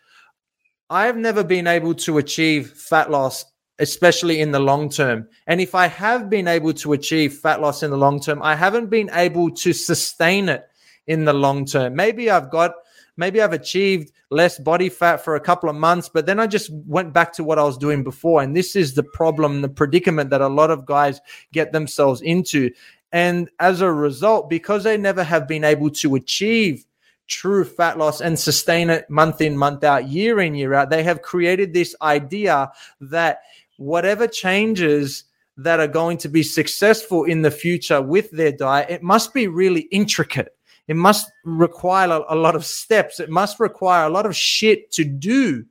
I 0.90 1.06
have 1.06 1.16
never 1.16 1.42
been 1.42 1.66
able 1.66 1.94
to 1.94 2.18
achieve 2.18 2.70
fat 2.70 3.10
loss 3.10 3.44
especially 3.78 4.40
in 4.40 4.52
the 4.52 4.60
long 4.60 4.88
term. 4.88 5.28
And 5.46 5.60
if 5.60 5.74
I 5.74 5.88
have 5.88 6.30
been 6.30 6.48
able 6.48 6.72
to 6.74 6.92
achieve 6.92 7.34
fat 7.34 7.60
loss 7.60 7.82
in 7.82 7.90
the 7.90 7.96
long 7.96 8.20
term, 8.20 8.42
I 8.42 8.54
haven't 8.54 8.90
been 8.90 9.10
able 9.12 9.50
to 9.50 9.72
sustain 9.72 10.48
it 10.48 10.64
in 11.06 11.24
the 11.24 11.32
long 11.32 11.64
term. 11.64 11.94
Maybe 11.94 12.30
I've 12.30 12.50
got, 12.50 12.72
maybe 13.16 13.40
I've 13.40 13.52
achieved 13.52 14.12
less 14.30 14.58
body 14.58 14.88
fat 14.88 15.18
for 15.18 15.36
a 15.36 15.40
couple 15.40 15.68
of 15.68 15.76
months, 15.76 16.08
but 16.08 16.26
then 16.26 16.40
I 16.40 16.46
just 16.46 16.70
went 16.86 17.12
back 17.12 17.32
to 17.34 17.44
what 17.44 17.58
I 17.58 17.64
was 17.64 17.78
doing 17.78 18.02
before. 18.02 18.42
And 18.42 18.56
this 18.56 18.76
is 18.76 18.94
the 18.94 19.02
problem, 19.02 19.62
the 19.62 19.68
predicament 19.68 20.30
that 20.30 20.40
a 20.40 20.48
lot 20.48 20.70
of 20.70 20.86
guys 20.86 21.20
get 21.52 21.72
themselves 21.72 22.20
into. 22.20 22.70
And 23.12 23.48
as 23.60 23.80
a 23.80 23.92
result, 23.92 24.50
because 24.50 24.84
they 24.84 24.96
never 24.96 25.22
have 25.22 25.46
been 25.46 25.64
able 25.64 25.90
to 25.90 26.14
achieve 26.16 26.84
true 27.26 27.64
fat 27.64 27.96
loss 27.96 28.20
and 28.20 28.38
sustain 28.38 28.90
it 28.90 29.08
month 29.08 29.40
in, 29.40 29.56
month 29.56 29.84
out, 29.84 30.08
year 30.08 30.40
in, 30.40 30.54
year 30.54 30.74
out, 30.74 30.90
they 30.90 31.02
have 31.02 31.22
created 31.22 31.72
this 31.72 31.94
idea 32.02 32.70
that 33.00 33.40
whatever 33.76 34.26
changes 34.26 35.24
that 35.56 35.80
are 35.80 35.88
going 35.88 36.18
to 36.18 36.28
be 36.28 36.42
successful 36.42 37.24
in 37.24 37.42
the 37.42 37.50
future 37.50 38.02
with 38.02 38.30
their 38.30 38.52
diet, 38.52 38.90
it 38.90 39.02
must 39.02 39.32
be 39.32 39.46
really 39.46 39.82
intricate. 39.92 40.56
It 40.88 40.96
must 40.96 41.30
require 41.44 42.22
a, 42.28 42.34
lot 42.34 42.54
of 42.54 42.64
steps. 42.64 43.20
It 43.20 43.30
must 43.30 43.58
require 43.58 44.06
a 44.06 44.10
lot 44.10 44.26
of 44.26 44.36
shit 44.36 44.90
to 44.92 45.04
do. 45.04 45.64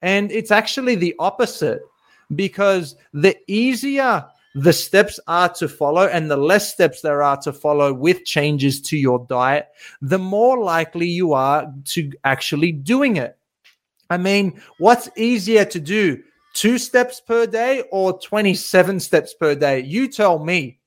And 0.00 0.30
it's 0.30 0.50
actually 0.50 0.94
the 0.94 1.14
opposite 1.18 1.80
because 2.34 2.96
the 3.12 3.36
easier 3.46 4.24
the 4.56 4.72
steps 4.72 5.20
are 5.26 5.50
to 5.50 5.68
follow 5.68 6.06
and 6.06 6.30
the 6.30 6.36
less 6.36 6.72
steps 6.72 7.02
there 7.02 7.22
are 7.22 7.36
to 7.36 7.52
follow 7.52 7.92
with 7.92 8.24
changes 8.24 8.80
to 8.80 8.96
your 8.96 9.26
diet, 9.28 9.68
the 10.00 10.18
more 10.18 10.58
likely 10.58 11.06
you 11.06 11.34
are 11.34 11.70
to 11.84 12.10
actually 12.24 12.72
doing 12.72 13.16
it. 13.16 13.36
I 14.08 14.16
mean, 14.16 14.58
what's 14.78 15.10
easier 15.16 15.66
to 15.66 15.78
do? 15.78 16.22
Two 16.56 16.78
steps 16.78 17.20
per 17.20 17.46
day 17.46 17.84
or 17.92 18.18
27 18.18 18.98
steps 19.00 19.34
per 19.34 19.54
day? 19.54 19.80
You 19.80 20.08
tell 20.08 20.38
me. 20.38 20.80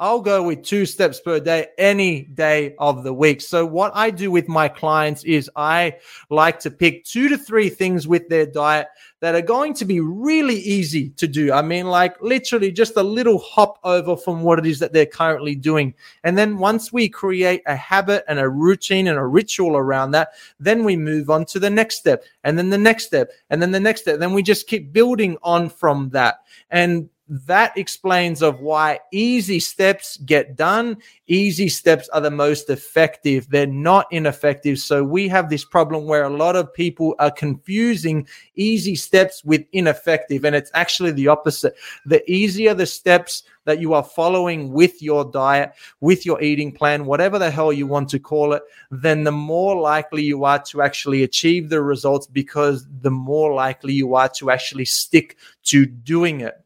I'll 0.00 0.20
go 0.20 0.44
with 0.44 0.62
two 0.62 0.86
steps 0.86 1.20
per 1.20 1.40
day 1.40 1.66
any 1.76 2.22
day 2.22 2.76
of 2.78 3.02
the 3.02 3.12
week. 3.12 3.40
So, 3.40 3.66
what 3.66 3.90
I 3.94 4.10
do 4.10 4.30
with 4.30 4.48
my 4.48 4.68
clients 4.68 5.24
is 5.24 5.50
I 5.56 5.96
like 6.30 6.60
to 6.60 6.70
pick 6.70 7.04
two 7.04 7.28
to 7.28 7.36
three 7.36 7.68
things 7.68 8.06
with 8.06 8.28
their 8.28 8.46
diet 8.46 8.88
that 9.20 9.34
are 9.34 9.42
going 9.42 9.74
to 9.74 9.84
be 9.84 10.00
really 10.00 10.54
easy 10.54 11.10
to 11.10 11.26
do. 11.26 11.52
I 11.52 11.62
mean, 11.62 11.88
like 11.88 12.20
literally 12.22 12.70
just 12.70 12.96
a 12.96 13.02
little 13.02 13.38
hop 13.38 13.78
over 13.82 14.16
from 14.16 14.42
what 14.42 14.60
it 14.60 14.66
is 14.66 14.78
that 14.78 14.92
they're 14.92 15.06
currently 15.06 15.56
doing. 15.56 15.94
And 16.22 16.38
then 16.38 16.58
once 16.58 16.92
we 16.92 17.08
create 17.08 17.62
a 17.66 17.74
habit 17.74 18.24
and 18.28 18.38
a 18.38 18.48
routine 18.48 19.08
and 19.08 19.18
a 19.18 19.26
ritual 19.26 19.76
around 19.76 20.12
that, 20.12 20.34
then 20.60 20.84
we 20.84 20.96
move 20.96 21.30
on 21.30 21.44
to 21.46 21.58
the 21.58 21.70
next 21.70 21.96
step 21.96 22.22
and 22.44 22.56
then 22.56 22.70
the 22.70 22.78
next 22.78 23.06
step 23.06 23.32
and 23.50 23.60
then 23.60 23.72
the 23.72 23.80
next 23.80 24.02
step. 24.02 24.20
Then 24.20 24.32
we 24.32 24.42
just 24.42 24.68
keep 24.68 24.92
building 24.92 25.36
on 25.42 25.68
from 25.68 26.10
that. 26.10 26.44
And 26.70 27.08
that 27.28 27.76
explains 27.76 28.42
of 28.42 28.60
why 28.60 29.00
easy 29.12 29.60
steps 29.60 30.16
get 30.18 30.56
done. 30.56 30.96
Easy 31.26 31.68
steps 31.68 32.08
are 32.08 32.20
the 32.20 32.30
most 32.30 32.70
effective. 32.70 33.48
They're 33.50 33.66
not 33.66 34.06
ineffective. 34.10 34.78
So 34.78 35.04
we 35.04 35.28
have 35.28 35.50
this 35.50 35.64
problem 35.64 36.06
where 36.06 36.24
a 36.24 36.30
lot 36.30 36.56
of 36.56 36.72
people 36.72 37.14
are 37.18 37.30
confusing 37.30 38.26
easy 38.56 38.94
steps 38.94 39.44
with 39.44 39.64
ineffective 39.72 40.44
and 40.44 40.56
it's 40.56 40.70
actually 40.74 41.12
the 41.12 41.28
opposite. 41.28 41.74
The 42.06 42.28
easier 42.30 42.72
the 42.72 42.86
steps 42.86 43.42
that 43.64 43.80
you 43.80 43.92
are 43.92 44.02
following 44.02 44.72
with 44.72 45.02
your 45.02 45.26
diet 45.30 45.74
with 46.00 46.24
your 46.24 46.40
eating 46.40 46.72
plan 46.72 47.04
whatever 47.04 47.38
the 47.38 47.50
hell 47.50 47.70
you 47.70 47.86
want 47.86 48.08
to 48.08 48.18
call 48.18 48.54
it 48.54 48.62
then 48.90 49.24
the 49.24 49.30
more 49.30 49.78
likely 49.78 50.22
you 50.22 50.44
are 50.44 50.58
to 50.58 50.80
actually 50.80 51.22
achieve 51.22 51.68
the 51.68 51.82
results 51.82 52.26
because 52.26 52.86
the 53.02 53.10
more 53.10 53.52
likely 53.52 53.92
you 53.92 54.14
are 54.14 54.30
to 54.30 54.50
actually 54.50 54.86
stick 54.86 55.36
to 55.62 55.84
doing 55.84 56.40
it 56.40 56.64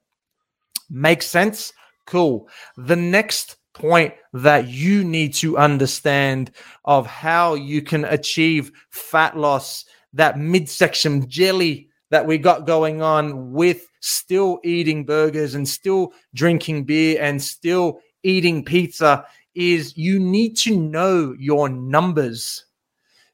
Makes 0.92 1.26
sense? 1.26 1.72
Cool. 2.06 2.48
The 2.76 2.96
next 2.96 3.56
point 3.72 4.12
that 4.34 4.68
you 4.68 5.02
need 5.02 5.32
to 5.34 5.56
understand 5.56 6.50
of 6.84 7.06
how 7.06 7.54
you 7.54 7.80
can 7.80 8.04
achieve 8.04 8.70
fat 8.90 9.34
loss, 9.34 9.86
that 10.12 10.38
midsection 10.38 11.26
jelly 11.30 11.88
that 12.10 12.26
we 12.26 12.36
got 12.36 12.66
going 12.66 13.00
on 13.00 13.52
with 13.52 13.88
still 14.00 14.60
eating 14.64 15.06
burgers 15.06 15.54
and 15.54 15.66
still 15.66 16.12
drinking 16.34 16.84
beer 16.84 17.18
and 17.22 17.42
still 17.42 18.00
eating 18.22 18.62
pizza 18.62 19.24
is 19.54 19.96
you 19.96 20.20
need 20.20 20.58
to 20.58 20.76
know 20.76 21.34
your 21.38 21.70
numbers 21.70 22.66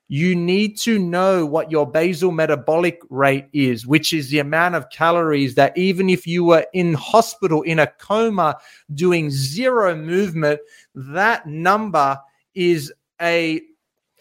you 0.08 0.34
need 0.34 0.78
to 0.78 0.98
know 0.98 1.44
what 1.44 1.70
your 1.70 1.90
basal 1.90 2.32
metabolic 2.32 3.00
rate 3.10 3.46
is, 3.52 3.86
which 3.86 4.12
is 4.12 4.30
the 4.30 4.38
amount 4.38 4.74
of 4.74 4.88
calories 4.90 5.54
that 5.54 5.76
even 5.76 6.08
if 6.08 6.26
you 6.26 6.44
were 6.44 6.66
in 6.72 6.94
hospital 6.94 7.62
in 7.62 7.78
a 7.78 7.86
coma 7.86 8.56
doing 8.94 9.30
zero 9.30 9.94
movement, 9.94 10.60
that 10.94 11.46
number 11.46 12.18
is 12.54 12.92
a 13.20 13.60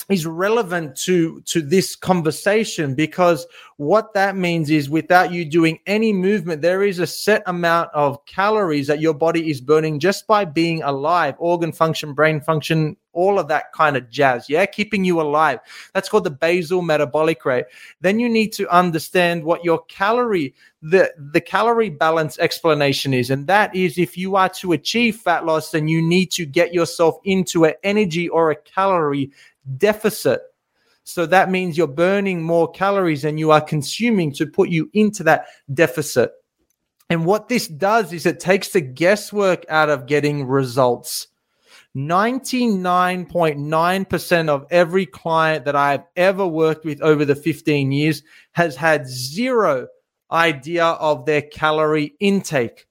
is 0.10 0.26
relevant 0.26 0.96
to 0.96 1.42
to 1.42 1.62
this 1.62 1.96
conversation 1.96 2.96
because 2.96 3.46
what 3.78 4.14
that 4.14 4.36
means 4.36 4.70
is 4.70 4.90
without 4.90 5.32
you 5.32 5.44
doing 5.44 5.80
any 5.86 6.14
movement 6.14 6.62
there 6.62 6.84
is 6.84 7.00
a 7.00 7.08
set 7.08 7.44
amount 7.46 7.90
of 7.94 8.24
calories 8.26 8.88
that 8.88 9.02
your 9.02 9.14
body 9.14 9.50
is 9.50 9.60
burning 9.60 10.00
just 10.00 10.26
by 10.28 10.46
being 10.46 10.82
alive 10.84 11.36
organ 11.40 11.72
function 11.72 12.14
brain 12.14 12.40
function 12.40 12.96
all 13.18 13.40
of 13.40 13.48
that 13.48 13.74
kind 13.74 13.98
of 13.98 14.10
jazz 14.10 14.48
yeah? 14.48 14.66
Keeping 14.66 15.04
you 15.04 15.20
alive. 15.20 15.60
That's 15.94 16.08
called 16.08 16.24
the 16.24 16.30
basal 16.30 16.84
metabolic 16.84 17.44
rate. 17.46 17.66
Then 18.00 18.20
you 18.20 18.30
need 18.30 18.54
to 18.54 18.70
understand 18.70 19.44
what 19.44 19.66
your 19.66 19.80
calorie 19.86 20.54
the 20.84 21.12
the 21.18 21.42
calorie 21.42 21.90
balance 21.90 22.38
explanation 22.38 23.16
is 23.16 23.32
and 23.32 23.48
that 23.48 23.76
is 23.76 23.98
if 23.98 24.16
you 24.16 24.36
are 24.36 24.50
to 24.50 24.74
achieve 24.74 25.16
fat 25.16 25.44
loss 25.44 25.72
then 25.72 25.88
you 25.88 26.00
need 26.00 26.28
to 26.28 26.46
get 26.46 26.72
yourself 26.72 27.18
into 27.24 27.66
an 27.66 27.74
energy 27.84 28.30
or 28.30 28.52
a 28.52 28.56
calorie 28.56 29.32
deficit. 29.78 30.42
So 31.04 31.26
that 31.26 31.50
means 31.50 31.78
you're 31.78 31.88
burning 31.88 32.44
more 32.44 32.70
calories 32.70 33.22
than 33.22 33.38
you 33.38 33.52
are 33.52 33.62
consuming 33.62 34.34
to 34.34 34.46
put 34.46 34.70
you 34.70 34.90
into 34.94 35.24
that 35.24 35.46
deficit. 35.74 36.32
And 37.10 37.26
what 37.26 37.48
this 37.48 37.68
does 37.68 38.12
is 38.12 38.26
it 38.26 38.40
takes 38.40 38.70
the 38.70 38.82
guesswork 38.82 39.66
out 39.70 39.90
of 39.90 40.08
getting 40.08 40.46
results. 40.46 41.28
99.9% 41.96 44.50
of 44.50 44.66
every 44.70 45.06
client 45.06 45.66
that 45.66 45.76
I've 45.76 46.04
ever 46.16 46.46
worked 46.46 46.86
with 46.86 47.02
over 47.02 47.26
the 47.26 47.36
15 47.36 47.92
years 47.92 48.22
has 48.52 48.76
had 48.76 49.08
zero 49.08 49.88
idea 50.32 50.86
of 50.86 51.26
their 51.26 51.42
calorie 51.42 52.14
intake. 52.20 52.86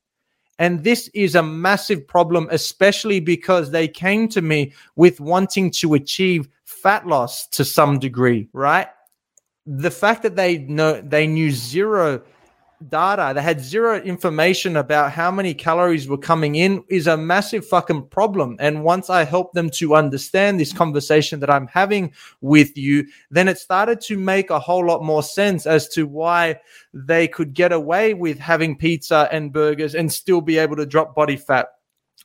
And 0.58 0.82
this 0.82 1.08
is 1.08 1.34
a 1.34 1.42
massive 1.42 2.08
problem, 2.08 2.48
especially 2.50 3.20
because 3.20 3.70
they 3.70 3.88
came 3.88 4.28
to 4.28 4.40
me 4.40 4.72
with 4.96 5.20
wanting 5.20 5.70
to 5.72 5.92
achieve 5.94 6.48
fat 6.86 7.04
loss 7.04 7.48
to 7.48 7.64
some 7.64 7.98
degree, 7.98 8.48
right? 8.52 8.86
The 9.66 9.90
fact 9.90 10.22
that 10.22 10.36
they 10.36 10.58
know 10.58 11.00
they 11.00 11.26
knew 11.26 11.50
zero 11.50 12.22
data, 12.88 13.32
they 13.34 13.42
had 13.42 13.60
zero 13.60 14.00
information 14.00 14.76
about 14.76 15.10
how 15.10 15.32
many 15.32 15.52
calories 15.52 16.06
were 16.06 16.16
coming 16.16 16.54
in 16.54 16.84
is 16.88 17.08
a 17.08 17.16
massive 17.16 17.66
fucking 17.66 18.06
problem. 18.06 18.56
And 18.60 18.84
once 18.84 19.10
I 19.10 19.24
helped 19.24 19.54
them 19.54 19.68
to 19.70 19.96
understand 19.96 20.60
this 20.60 20.72
conversation 20.72 21.40
that 21.40 21.50
I'm 21.50 21.66
having 21.66 22.12
with 22.40 22.78
you, 22.78 23.08
then 23.32 23.48
it 23.48 23.58
started 23.58 24.00
to 24.02 24.16
make 24.16 24.50
a 24.50 24.60
whole 24.60 24.86
lot 24.86 25.02
more 25.02 25.24
sense 25.24 25.66
as 25.66 25.88
to 25.88 26.06
why 26.06 26.60
they 26.94 27.26
could 27.26 27.52
get 27.52 27.72
away 27.72 28.14
with 28.14 28.38
having 28.38 28.78
pizza 28.78 29.28
and 29.32 29.52
burgers 29.52 29.96
and 29.96 30.12
still 30.12 30.40
be 30.40 30.56
able 30.56 30.76
to 30.76 30.86
drop 30.86 31.16
body 31.16 31.36
fat. 31.36 31.66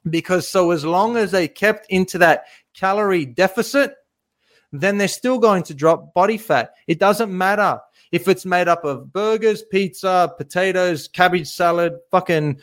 Because 0.08 0.48
so 0.48 0.70
as 0.70 0.86
long 0.86 1.18
as 1.18 1.32
they 1.32 1.48
kept 1.48 1.88
into 1.90 2.20
that 2.20 2.44
calorie 2.76 3.26
deficit, 3.26 3.96
then 4.72 4.98
they're 4.98 5.08
still 5.08 5.38
going 5.38 5.64
to 5.64 5.74
drop 5.74 6.14
body 6.14 6.38
fat. 6.38 6.74
It 6.88 7.00
doesn't 7.00 7.36
matter 7.36 7.80
if 8.12 8.28
it's 8.28 8.46
made 8.46 8.68
up 8.68 8.84
of 8.84 9.12
burgers, 9.12 9.64
pizza, 9.64 10.34
potatoes, 10.38 11.08
cabbage 11.08 11.48
salad, 11.48 11.98
fucking 12.10 12.62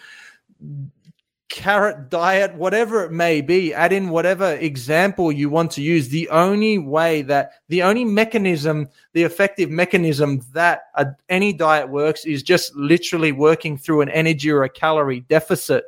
carrot 1.49 2.11
diet, 2.11 2.55
whatever 2.55 3.05
it 3.05 3.13
may 3.13 3.41
be, 3.41 3.73
add 3.73 3.93
in 3.93 4.11
whatever 4.11 4.53
example 4.55 5.33
you 5.33 5.49
want 5.49 5.71
to 5.73 5.83
use. 5.83 6.09
The 6.09 6.29
only 6.29 6.79
way 6.79 7.23
that 7.23 7.53
the 7.69 7.83
only 7.83 8.05
mechanism, 8.05 8.89
the 9.15 9.23
effective 9.23 9.71
mechanism 9.71 10.43
that 10.53 10.83
a, 10.95 11.07
any 11.29 11.53
diet 11.53 11.89
works 11.89 12.27
is 12.27 12.43
just 12.43 12.75
literally 12.77 13.33
working 13.33 13.79
through 13.79 14.03
an 14.03 14.11
energy 14.11 14.51
or 14.51 14.65
a 14.65 14.69
calorie 14.69 15.21
deficit. 15.21 15.85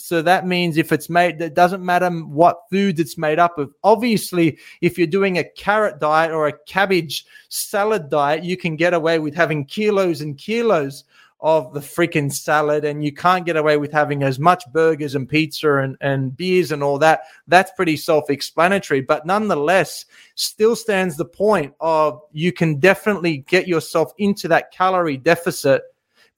So 0.00 0.22
that 0.22 0.46
means 0.46 0.76
if 0.76 0.92
it's 0.92 1.10
made, 1.10 1.42
it 1.42 1.54
doesn't 1.54 1.84
matter 1.84 2.08
what 2.08 2.62
food 2.70 3.00
it's 3.00 3.18
made 3.18 3.40
up 3.40 3.58
of. 3.58 3.74
Obviously, 3.82 4.56
if 4.80 4.96
you're 4.96 5.08
doing 5.08 5.38
a 5.38 5.44
carrot 5.44 5.98
diet 5.98 6.30
or 6.30 6.46
a 6.46 6.58
cabbage 6.66 7.26
salad 7.48 8.08
diet, 8.08 8.44
you 8.44 8.56
can 8.56 8.76
get 8.76 8.94
away 8.94 9.18
with 9.18 9.34
having 9.34 9.64
kilos 9.64 10.20
and 10.20 10.38
kilos 10.38 11.02
of 11.40 11.74
the 11.74 11.80
freaking 11.80 12.32
salad 12.32 12.84
and 12.84 13.04
you 13.04 13.12
can't 13.12 13.44
get 13.44 13.56
away 13.56 13.76
with 13.76 13.90
having 13.90 14.22
as 14.22 14.38
much 14.38 14.64
burgers 14.72 15.16
and 15.16 15.28
pizza 15.28 15.78
and, 15.78 15.96
and 16.00 16.36
beers 16.36 16.72
and 16.72 16.82
all 16.82 16.98
that 16.98 17.20
that's 17.46 17.70
pretty 17.76 17.96
self-explanatory 17.96 19.00
but 19.00 19.24
nonetheless 19.24 20.04
still 20.34 20.74
stands 20.74 21.16
the 21.16 21.24
point 21.24 21.72
of 21.78 22.20
you 22.32 22.52
can 22.52 22.80
definitely 22.80 23.38
get 23.46 23.68
yourself 23.68 24.12
into 24.18 24.48
that 24.48 24.72
calorie 24.72 25.16
deficit 25.16 25.82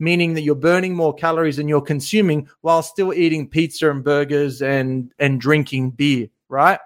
meaning 0.01 0.35
that 0.35 0.43
you're 0.43 0.55
burning 0.55 0.95
more 0.97 1.15
calories 1.15 1.59
than 1.59 1.69
you're 1.69 1.81
consuming 1.81 2.49
while 2.63 2.83
still 2.83 3.13
eating 3.13 3.49
pizza 3.49 3.91
and 3.91 4.03
burgers 4.03 4.63
and, 4.63 5.13
and 5.19 5.41
drinking 5.41 5.91
beer, 5.91 6.29
right? 6.49 6.81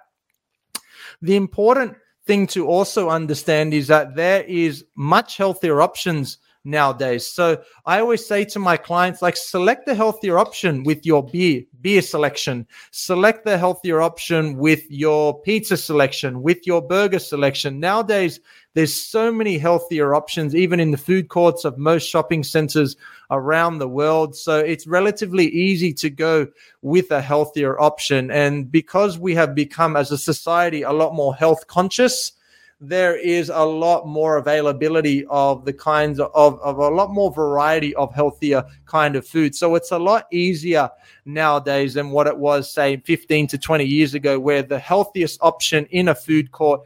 The 1.23 1.37
important 1.37 1.97
thing 2.27 2.47
to 2.49 2.67
also 2.67 3.09
understand 3.09 3.73
is 3.73 3.87
that 3.87 4.15
there 4.15 4.43
is 4.43 4.85
much 4.97 5.37
healthier 5.37 5.81
options 5.81 6.39
nowadays. 6.65 7.27
So 7.27 7.63
I 7.85 8.01
always 8.01 8.27
say 8.27 8.45
to 8.47 8.59
my 8.59 8.77
clients, 8.77 9.23
like, 9.23 9.37
select 9.37 9.87
the 9.87 9.95
healthier 9.95 10.39
option 10.39 10.83
with 10.83 11.05
your 11.05 11.23
beer, 11.23 11.63
beer 11.81 12.03
selection. 12.03 12.67
Select 12.91 13.45
the 13.45 13.59
healthier 13.59 14.01
option 14.01 14.57
with 14.57 14.83
your 14.91 15.41
pizza 15.43 15.77
selection, 15.77 16.43
with 16.43 16.67
your 16.67 16.81
burger 16.81 17.19
selection. 17.19 17.81
Nowadays, 17.81 18.41
there's 18.73 18.95
so 18.95 19.31
many 19.31 19.57
healthier 19.57 20.15
options, 20.15 20.55
even 20.55 20.81
in 20.81 20.91
the 20.91 20.97
food 20.97 21.29
courts 21.29 21.65
of 21.65 21.79
most 21.79 22.09
shopping 22.09 22.43
centers 22.43 22.97
around 23.31 23.79
the 23.79 23.89
world. 23.89 24.35
So 24.35 24.59
it's 24.59 24.87
relatively 24.87 25.47
easy 25.47 25.93
to 25.95 26.11
go 26.11 26.49
with 26.83 27.11
a 27.11 27.21
healthier 27.21 27.81
option. 27.81 28.31
And 28.31 28.71
because 28.71 29.19
we 29.19 29.35
have 29.37 29.55
become, 29.55 29.97
as 29.97 30.11
a 30.11 30.19
society, 30.19 30.83
a 30.83 30.93
lot 30.93 31.15
more 31.15 31.35
health 31.35 31.67
conscious, 31.69 32.33
there 32.89 33.17
is 33.17 33.51
a 33.51 33.65
lot 33.65 34.07
more 34.07 34.37
availability 34.37 35.25
of 35.27 35.65
the 35.65 35.73
kinds 35.73 36.21
of, 36.21 36.61
of 36.61 36.79
a 36.79 36.89
lot 36.89 37.11
more 37.11 37.33
variety 37.33 37.95
of 37.95 38.15
healthier 38.15 38.65
kind 38.87 39.17
of 39.17 39.27
food. 39.27 39.55
So 39.55 39.75
it's 39.75 39.93
a 39.93 39.99
lot 39.99 40.27
easier 40.31 40.91
nowadays 41.25 41.95
than 41.95 42.11
what 42.11 42.27
it 42.27 42.37
was, 42.37 42.71
say, 42.71 42.99
15 42.99 43.47
to 43.49 43.59
20 43.59 43.85
years 43.85 44.15
ago, 44.15 44.39
where 44.39 44.63
the 44.63 44.79
healthiest 44.79 45.39
option 45.43 45.87
in 45.87 46.09
a 46.09 46.15
food 46.15 46.53
court 46.53 46.83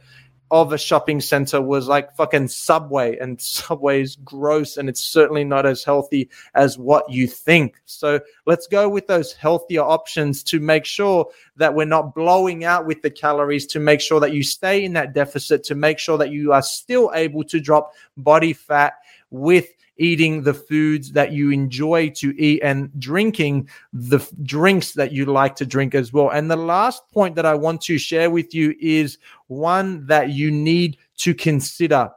of 0.51 0.73
a 0.73 0.77
shopping 0.77 1.21
center 1.21 1.61
was 1.61 1.87
like 1.87 2.15
fucking 2.15 2.47
Subway, 2.47 3.17
and 3.17 3.39
Subway 3.41 4.01
is 4.01 4.15
gross 4.17 4.77
and 4.77 4.89
it's 4.89 5.01
certainly 5.01 5.43
not 5.43 5.65
as 5.65 5.83
healthy 5.83 6.29
as 6.55 6.77
what 6.77 7.09
you 7.09 7.27
think. 7.27 7.81
So 7.85 8.19
let's 8.45 8.67
go 8.67 8.89
with 8.89 9.07
those 9.07 9.33
healthier 9.33 9.81
options 9.81 10.43
to 10.43 10.59
make 10.59 10.85
sure 10.85 11.27
that 11.57 11.73
we're 11.73 11.85
not 11.85 12.15
blowing 12.15 12.63
out 12.63 12.85
with 12.85 13.01
the 13.01 13.11
calories, 13.11 13.65
to 13.67 13.79
make 13.79 14.01
sure 14.01 14.19
that 14.19 14.33
you 14.33 14.43
stay 14.43 14.83
in 14.83 14.93
that 14.93 15.13
deficit, 15.13 15.63
to 15.65 15.75
make 15.75 15.99
sure 15.99 16.17
that 16.17 16.31
you 16.31 16.53
are 16.53 16.61
still 16.61 17.11
able 17.13 17.43
to 17.45 17.59
drop 17.59 17.93
body 18.17 18.53
fat 18.53 18.93
with 19.31 19.67
eating 19.99 20.41
the 20.41 20.53
foods 20.53 21.11
that 21.11 21.31
you 21.31 21.51
enjoy 21.51 22.09
to 22.09 22.33
eat 22.41 22.61
and 22.63 22.89
drinking 22.99 23.69
the 23.93 24.17
f- 24.17 24.31
drinks 24.43 24.93
that 24.93 25.11
you 25.11 25.25
like 25.25 25.55
to 25.57 25.65
drink 25.65 25.93
as 25.93 26.11
well. 26.11 26.29
And 26.29 26.49
the 26.49 26.55
last 26.55 27.03
point 27.11 27.35
that 27.35 27.45
I 27.45 27.53
want 27.53 27.81
to 27.83 27.97
share 27.97 28.29
with 28.29 28.53
you 28.53 28.75
is 28.79 29.17
one 29.47 30.05
that 30.07 30.31
you 30.31 30.51
need 30.51 30.97
to 31.17 31.33
consider 31.33 32.09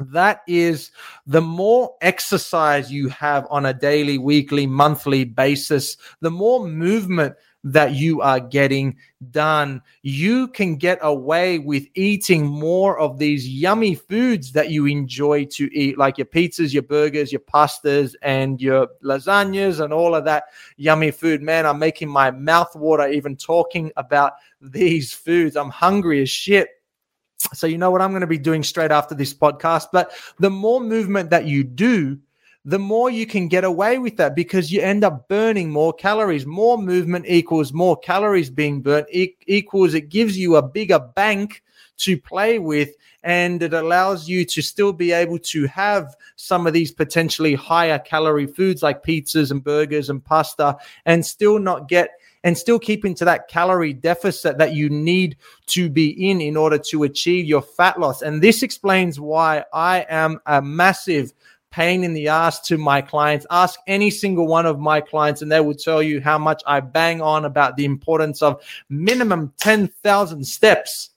that 0.00 0.42
is 0.46 0.90
the 1.26 1.40
more 1.40 1.94
exercise 2.00 2.90
you 2.90 3.08
have 3.10 3.46
on 3.50 3.66
a 3.66 3.74
daily, 3.74 4.18
weekly, 4.18 4.66
monthly 4.66 5.24
basis, 5.24 5.96
the 6.20 6.30
more 6.30 6.66
movement 6.66 7.34
that 7.64 7.94
you 7.94 8.20
are 8.20 8.38
getting 8.38 8.96
done. 9.30 9.80
You 10.02 10.48
can 10.48 10.76
get 10.76 10.98
away 11.00 11.58
with 11.58 11.86
eating 11.94 12.46
more 12.46 12.98
of 12.98 13.18
these 13.18 13.48
yummy 13.48 13.94
foods 13.94 14.52
that 14.52 14.70
you 14.70 14.86
enjoy 14.86 15.46
to 15.46 15.74
eat, 15.76 15.96
like 15.96 16.18
your 16.18 16.26
pizzas, 16.26 16.74
your 16.74 16.82
burgers, 16.82 17.32
your 17.32 17.40
pastas, 17.40 18.14
and 18.20 18.60
your 18.60 18.88
lasagnas, 19.02 19.82
and 19.82 19.92
all 19.92 20.14
of 20.14 20.26
that 20.26 20.44
yummy 20.76 21.10
food. 21.10 21.40
Man, 21.42 21.64
I'm 21.64 21.78
making 21.78 22.08
my 22.08 22.30
mouth 22.30 22.76
water 22.76 23.08
even 23.08 23.34
talking 23.34 23.90
about 23.96 24.34
these 24.60 25.14
foods. 25.14 25.56
I'm 25.56 25.70
hungry 25.70 26.20
as 26.20 26.30
shit. 26.30 26.68
So, 27.52 27.66
you 27.66 27.78
know 27.78 27.90
what 27.90 28.02
I'm 28.02 28.10
going 28.10 28.20
to 28.20 28.26
be 28.26 28.38
doing 28.38 28.62
straight 28.62 28.90
after 28.90 29.14
this 29.14 29.34
podcast. 29.34 29.86
But 29.92 30.12
the 30.38 30.50
more 30.50 30.80
movement 30.80 31.30
that 31.30 31.46
you 31.46 31.64
do, 31.64 32.18
the 32.64 32.78
more 32.78 33.10
you 33.10 33.26
can 33.26 33.48
get 33.48 33.64
away 33.64 33.98
with 33.98 34.16
that 34.16 34.34
because 34.34 34.72
you 34.72 34.80
end 34.80 35.04
up 35.04 35.28
burning 35.28 35.70
more 35.70 35.92
calories. 35.92 36.46
More 36.46 36.78
movement 36.78 37.26
equals 37.28 37.72
more 37.72 37.96
calories 37.98 38.48
being 38.48 38.80
burnt, 38.80 39.06
equals 39.10 39.94
it 39.94 40.08
gives 40.08 40.38
you 40.38 40.56
a 40.56 40.62
bigger 40.62 40.98
bank 40.98 41.62
to 41.98 42.18
play 42.18 42.58
with 42.58 42.96
and 43.22 43.62
it 43.62 43.72
allows 43.72 44.28
you 44.28 44.44
to 44.44 44.60
still 44.60 44.92
be 44.92 45.12
able 45.12 45.38
to 45.38 45.66
have 45.66 46.14
some 46.36 46.66
of 46.66 46.72
these 46.72 46.92
potentially 46.92 47.54
higher 47.54 47.98
calorie 47.98 48.46
foods 48.46 48.82
like 48.82 49.02
pizzas 49.02 49.50
and 49.50 49.62
burgers 49.62 50.10
and 50.10 50.24
pasta 50.24 50.76
and 51.06 51.24
still 51.24 51.58
not 51.58 51.88
get 51.88 52.10
and 52.44 52.58
still 52.58 52.78
keep 52.78 53.06
into 53.06 53.24
that 53.24 53.48
calorie 53.48 53.94
deficit 53.94 54.58
that 54.58 54.74
you 54.74 54.90
need 54.90 55.36
to 55.66 55.88
be 55.88 56.30
in 56.30 56.42
in 56.42 56.56
order 56.56 56.76
to 56.76 57.04
achieve 57.04 57.46
your 57.46 57.62
fat 57.62 57.98
loss. 57.98 58.20
And 58.20 58.42
this 58.42 58.62
explains 58.62 59.18
why 59.18 59.64
I 59.72 60.04
am 60.10 60.40
a 60.44 60.60
massive 60.60 61.32
pain 61.74 62.04
in 62.04 62.14
the 62.14 62.28
ass 62.28 62.60
to 62.60 62.78
my 62.78 63.02
clients. 63.02 63.46
Ask 63.50 63.80
any 63.88 64.08
single 64.08 64.46
one 64.46 64.64
of 64.64 64.78
my 64.78 65.00
clients, 65.00 65.42
and 65.42 65.50
they 65.50 65.58
will 65.58 65.74
tell 65.74 66.00
you 66.00 66.20
how 66.20 66.38
much 66.38 66.62
I 66.68 66.78
bang 66.78 67.20
on 67.20 67.44
about 67.44 67.76
the 67.76 67.84
importance 67.84 68.42
of 68.42 68.62
minimum 68.88 69.52
10,000 69.58 70.44
steps 70.46 71.10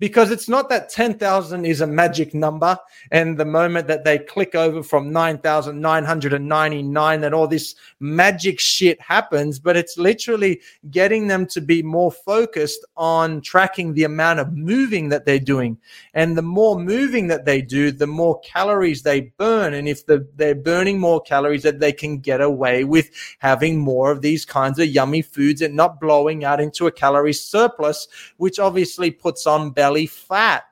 because 0.00 0.30
it's 0.30 0.48
not 0.48 0.70
that 0.70 0.88
10,000 0.88 1.66
is 1.66 1.82
a 1.82 1.86
magic 1.86 2.34
number. 2.34 2.78
And 3.12 3.38
the 3.38 3.44
moment 3.44 3.86
that 3.86 4.04
they 4.04 4.18
click 4.18 4.54
over 4.54 4.82
from 4.82 5.12
9,999, 5.12 7.20
that 7.20 7.34
all 7.34 7.46
this 7.46 7.74
magic 8.00 8.58
shit 8.58 8.98
happens, 9.00 9.58
but 9.58 9.76
it's 9.76 9.98
literally 9.98 10.62
getting 10.90 11.28
them 11.28 11.46
to 11.48 11.60
be 11.60 11.82
more 11.82 12.10
focused 12.10 12.82
on 12.96 13.42
tracking 13.42 13.92
the 13.92 14.04
amount 14.04 14.40
of 14.40 14.54
moving 14.54 15.10
that 15.10 15.26
they're 15.26 15.38
doing. 15.38 15.76
And 16.14 16.34
the 16.36 16.42
more 16.42 16.80
moving 16.80 17.26
that 17.28 17.44
they 17.44 17.60
do, 17.60 17.92
the 17.92 18.06
more 18.06 18.40
calories 18.40 19.02
they 19.02 19.32
burn. 19.36 19.74
And 19.74 19.86
if 19.86 20.06
the, 20.06 20.26
they're 20.34 20.54
burning 20.54 20.98
more 20.98 21.20
calories, 21.20 21.62
that 21.62 21.80
they 21.80 21.92
can 21.92 22.20
get 22.20 22.40
away 22.40 22.84
with 22.84 23.10
having 23.38 23.78
more 23.78 24.10
of 24.10 24.22
these 24.22 24.46
kinds 24.46 24.78
of 24.78 24.86
yummy 24.86 25.20
foods 25.20 25.60
and 25.60 25.76
not 25.76 26.00
blowing 26.00 26.42
out 26.42 26.58
into 26.58 26.86
a 26.86 26.92
calorie 26.92 27.34
surplus, 27.34 28.08
which 28.38 28.58
obviously 28.58 29.10
puts 29.10 29.46
on 29.46 29.70
belly 29.70 29.89
belly 29.90 30.06
fat. 30.06 30.64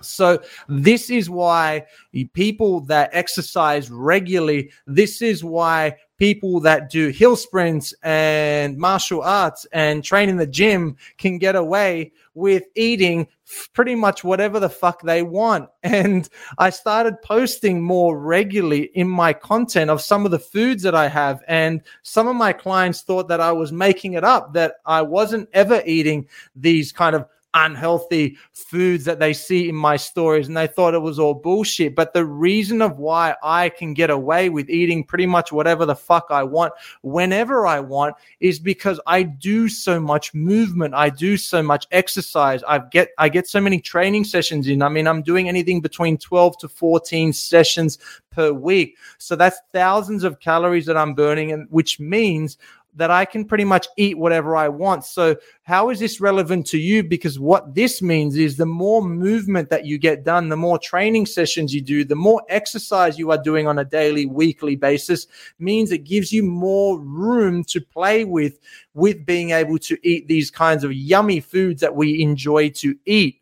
So, 0.00 0.42
this 0.68 1.10
is 1.10 1.30
why 1.30 1.86
people 2.32 2.80
that 2.86 3.10
exercise 3.12 3.88
regularly, 3.88 4.72
this 4.84 5.22
is 5.22 5.44
why 5.44 5.96
people 6.18 6.58
that 6.60 6.90
do 6.90 7.08
hill 7.08 7.36
sprints 7.36 7.94
and 8.02 8.76
martial 8.78 9.22
arts 9.22 9.64
and 9.72 10.02
train 10.02 10.28
in 10.28 10.38
the 10.38 10.46
gym 10.46 10.96
can 11.18 11.38
get 11.38 11.54
away 11.54 12.10
with 12.34 12.64
eating 12.74 13.28
pretty 13.74 13.94
much 13.94 14.24
whatever 14.24 14.58
the 14.58 14.68
fuck 14.68 15.02
they 15.02 15.22
want. 15.22 15.68
And 15.84 16.28
I 16.58 16.70
started 16.70 17.22
posting 17.22 17.80
more 17.80 18.18
regularly 18.18 18.90
in 18.94 19.08
my 19.08 19.32
content 19.32 19.90
of 19.90 20.00
some 20.00 20.24
of 20.24 20.30
the 20.32 20.38
foods 20.38 20.82
that 20.82 20.94
I 20.96 21.08
have. 21.08 21.44
And 21.46 21.82
some 22.02 22.26
of 22.26 22.34
my 22.34 22.52
clients 22.52 23.02
thought 23.02 23.28
that 23.28 23.40
I 23.40 23.52
was 23.52 23.72
making 23.72 24.14
it 24.14 24.24
up, 24.24 24.54
that 24.54 24.76
I 24.84 25.02
wasn't 25.02 25.48
ever 25.52 25.82
eating 25.86 26.26
these 26.56 26.92
kind 26.92 27.14
of 27.14 27.26
unhealthy 27.54 28.36
foods 28.52 29.04
that 29.04 29.18
they 29.18 29.32
see 29.32 29.68
in 29.68 29.74
my 29.74 29.96
stories 29.96 30.48
and 30.48 30.56
they 30.56 30.66
thought 30.66 30.94
it 30.94 30.98
was 30.98 31.18
all 31.18 31.34
bullshit. 31.34 31.94
But 31.94 32.12
the 32.12 32.24
reason 32.24 32.82
of 32.82 32.98
why 32.98 33.34
I 33.42 33.68
can 33.68 33.94
get 33.94 34.10
away 34.10 34.48
with 34.48 34.70
eating 34.70 35.04
pretty 35.04 35.26
much 35.26 35.52
whatever 35.52 35.84
the 35.84 35.94
fuck 35.94 36.26
I 36.30 36.42
want 36.42 36.72
whenever 37.02 37.66
I 37.66 37.80
want 37.80 38.16
is 38.40 38.58
because 38.58 39.00
I 39.06 39.22
do 39.22 39.68
so 39.68 40.00
much 40.00 40.34
movement. 40.34 40.94
I 40.94 41.10
do 41.10 41.36
so 41.36 41.62
much 41.62 41.86
exercise. 41.90 42.62
I 42.64 42.78
get 42.78 43.10
I 43.18 43.28
get 43.28 43.48
so 43.48 43.60
many 43.60 43.80
training 43.80 44.24
sessions 44.24 44.68
in. 44.68 44.82
I 44.82 44.88
mean, 44.88 45.06
I'm 45.06 45.22
doing 45.22 45.48
anything 45.48 45.80
between 45.80 46.18
12 46.18 46.58
to 46.58 46.68
14 46.68 47.32
sessions 47.32 47.98
per 48.30 48.52
week. 48.52 48.96
So 49.18 49.36
that's 49.36 49.60
thousands 49.72 50.24
of 50.24 50.40
calories 50.40 50.86
that 50.86 50.96
I'm 50.96 51.14
burning 51.14 51.52
and 51.52 51.66
which 51.70 52.00
means 52.00 52.58
that 52.94 53.10
I 53.10 53.24
can 53.24 53.44
pretty 53.44 53.64
much 53.64 53.88
eat 53.96 54.18
whatever 54.18 54.54
I 54.54 54.68
want. 54.68 55.04
So, 55.04 55.36
how 55.62 55.90
is 55.90 55.98
this 55.98 56.20
relevant 56.20 56.66
to 56.68 56.78
you? 56.78 57.02
Because 57.02 57.38
what 57.38 57.74
this 57.74 58.02
means 58.02 58.36
is 58.36 58.56
the 58.56 58.66
more 58.66 59.02
movement 59.02 59.70
that 59.70 59.86
you 59.86 59.98
get 59.98 60.24
done, 60.24 60.48
the 60.48 60.56
more 60.56 60.78
training 60.78 61.26
sessions 61.26 61.74
you 61.74 61.80
do, 61.80 62.04
the 62.04 62.14
more 62.14 62.42
exercise 62.48 63.18
you 63.18 63.30
are 63.30 63.42
doing 63.42 63.66
on 63.66 63.78
a 63.78 63.84
daily, 63.84 64.26
weekly 64.26 64.76
basis, 64.76 65.26
means 65.58 65.90
it 65.90 66.04
gives 66.04 66.32
you 66.32 66.42
more 66.42 66.98
room 66.98 67.64
to 67.64 67.80
play 67.80 68.24
with, 68.24 68.58
with 68.94 69.24
being 69.24 69.50
able 69.50 69.78
to 69.78 69.96
eat 70.06 70.28
these 70.28 70.50
kinds 70.50 70.84
of 70.84 70.92
yummy 70.92 71.40
foods 71.40 71.80
that 71.80 71.94
we 71.94 72.22
enjoy 72.22 72.68
to 72.70 72.94
eat. 73.06 73.40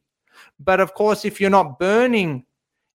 But 0.60 0.80
of 0.80 0.94
course, 0.94 1.24
if 1.24 1.40
you're 1.40 1.50
not 1.50 1.78
burning 1.78 2.44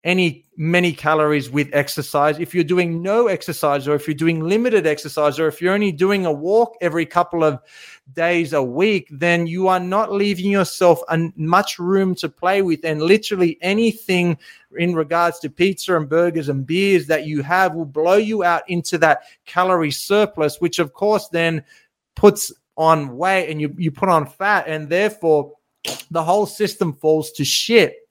any 0.04 0.44
many 0.56 0.92
calories 0.92 1.50
with 1.50 1.68
exercise. 1.72 2.38
If 2.38 2.54
you're 2.54 2.62
doing 2.62 3.02
no 3.02 3.26
exercise, 3.26 3.88
or 3.88 3.94
if 3.94 4.06
you're 4.06 4.14
doing 4.14 4.40
limited 4.40 4.86
exercise, 4.86 5.40
or 5.40 5.48
if 5.48 5.60
you're 5.60 5.74
only 5.74 5.90
doing 5.90 6.26
a 6.26 6.32
walk 6.32 6.76
every 6.80 7.06
couple 7.06 7.42
of 7.42 7.58
days 8.12 8.52
a 8.52 8.62
week, 8.62 9.08
then 9.10 9.46
you 9.46 9.66
are 9.68 9.80
not 9.80 10.12
leaving 10.12 10.50
yourself 10.50 11.00
much 11.36 11.78
room 11.78 12.14
to 12.16 12.28
play 12.28 12.60
with. 12.62 12.84
And 12.84 13.02
literally 13.02 13.58
anything 13.62 14.38
in 14.76 14.94
regards 14.94 15.40
to 15.40 15.50
pizza 15.50 15.96
and 15.96 16.08
burgers 16.08 16.48
and 16.48 16.66
beers 16.66 17.06
that 17.06 17.26
you 17.26 17.42
have 17.42 17.74
will 17.74 17.86
blow 17.86 18.16
you 18.16 18.44
out 18.44 18.68
into 18.68 18.98
that 18.98 19.22
calorie 19.46 19.90
surplus, 19.90 20.60
which 20.60 20.78
of 20.78 20.92
course 20.92 21.28
then 21.28 21.64
puts 22.14 22.52
on 22.76 23.16
weight 23.16 23.48
and 23.48 23.60
you, 23.60 23.74
you 23.78 23.90
put 23.90 24.08
on 24.08 24.26
fat, 24.26 24.66
and 24.68 24.88
therefore 24.88 25.54
the 26.10 26.22
whole 26.22 26.46
system 26.46 26.92
falls 26.92 27.32
to 27.32 27.44
shit. 27.44 28.03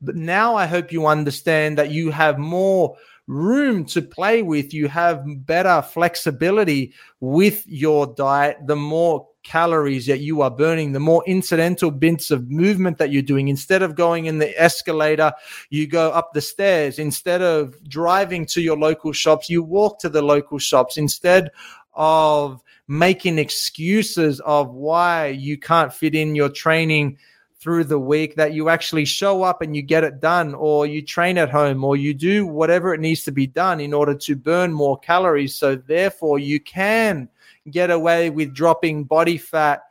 But 0.00 0.16
now 0.16 0.54
I 0.54 0.66
hope 0.66 0.92
you 0.92 1.06
understand 1.06 1.78
that 1.78 1.90
you 1.90 2.10
have 2.10 2.38
more 2.38 2.96
room 3.26 3.84
to 3.84 4.00
play 4.00 4.42
with. 4.42 4.72
You 4.72 4.88
have 4.88 5.22
better 5.46 5.82
flexibility 5.82 6.94
with 7.20 7.64
your 7.66 8.06
diet. 8.06 8.58
The 8.66 8.76
more 8.76 9.28
calories 9.42 10.06
that 10.06 10.20
you 10.20 10.42
are 10.42 10.50
burning, 10.50 10.92
the 10.92 11.00
more 11.00 11.22
incidental 11.26 11.90
bits 11.90 12.30
of 12.30 12.50
movement 12.50 12.98
that 12.98 13.10
you're 13.10 13.22
doing. 13.22 13.48
Instead 13.48 13.82
of 13.82 13.94
going 13.94 14.26
in 14.26 14.38
the 14.38 14.60
escalator, 14.60 15.32
you 15.70 15.86
go 15.86 16.10
up 16.10 16.32
the 16.32 16.40
stairs. 16.40 16.98
Instead 16.98 17.42
of 17.42 17.74
driving 17.88 18.46
to 18.46 18.60
your 18.60 18.76
local 18.76 19.12
shops, 19.12 19.48
you 19.48 19.62
walk 19.62 19.98
to 20.00 20.08
the 20.08 20.22
local 20.22 20.58
shops. 20.58 20.96
Instead 20.96 21.50
of 21.94 22.62
making 22.86 23.38
excuses 23.38 24.40
of 24.40 24.72
why 24.72 25.26
you 25.26 25.58
can't 25.58 25.92
fit 25.92 26.14
in 26.14 26.34
your 26.34 26.48
training 26.48 27.18
through 27.60 27.84
the 27.84 27.98
week 27.98 28.36
that 28.36 28.52
you 28.52 28.68
actually 28.68 29.04
show 29.04 29.42
up 29.42 29.62
and 29.62 29.74
you 29.74 29.82
get 29.82 30.04
it 30.04 30.20
done, 30.20 30.54
or 30.54 30.86
you 30.86 31.02
train 31.02 31.38
at 31.38 31.50
home, 31.50 31.82
or 31.82 31.96
you 31.96 32.14
do 32.14 32.46
whatever 32.46 32.94
it 32.94 33.00
needs 33.00 33.24
to 33.24 33.32
be 33.32 33.46
done 33.46 33.80
in 33.80 33.92
order 33.92 34.14
to 34.14 34.36
burn 34.36 34.72
more 34.72 34.98
calories. 34.98 35.54
So, 35.54 35.74
therefore, 35.74 36.38
you 36.38 36.60
can 36.60 37.28
get 37.70 37.90
away 37.90 38.30
with 38.30 38.54
dropping 38.54 39.04
body 39.04 39.38
fat 39.38 39.82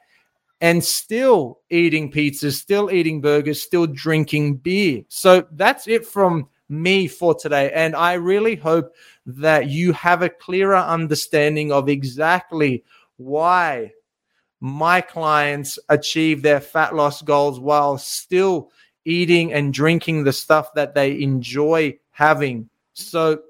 and 0.62 0.84
still 0.84 1.60
eating 1.70 2.12
pizzas, 2.12 2.54
still 2.54 2.90
eating 2.90 3.22
burgers, 3.22 3.62
still 3.62 3.86
drinking 3.86 4.56
beer. 4.58 5.04
So, 5.10 5.46
that's 5.52 5.88
it 5.88 6.06
from 6.06 6.48
me 6.70 7.08
for 7.08 7.36
today. 7.36 7.72
And 7.74 7.96
I 7.96 8.14
really 8.14 8.56
hope 8.56 8.94
that 9.26 9.70
you 9.70 9.92
have 9.92 10.22
a 10.22 10.30
clearer 10.30 10.78
understanding 10.78 11.72
of 11.72 11.90
exactly 11.90 12.84
why 13.18 13.92
my 14.60 15.02
clients 15.02 15.78
achieve 15.90 16.42
their 16.42 16.60
fat 16.60 16.96
loss 16.96 17.22
goals 17.22 17.60
while 17.60 17.98
still 17.98 18.72
eating 19.06 19.54
and 19.54 19.74
drinking 19.74 20.24
the 20.24 20.34
stuff 20.34 20.74
that 20.74 20.96
they 20.96 21.22
enjoy 21.22 21.98
having. 22.12 22.70
So 22.94 23.42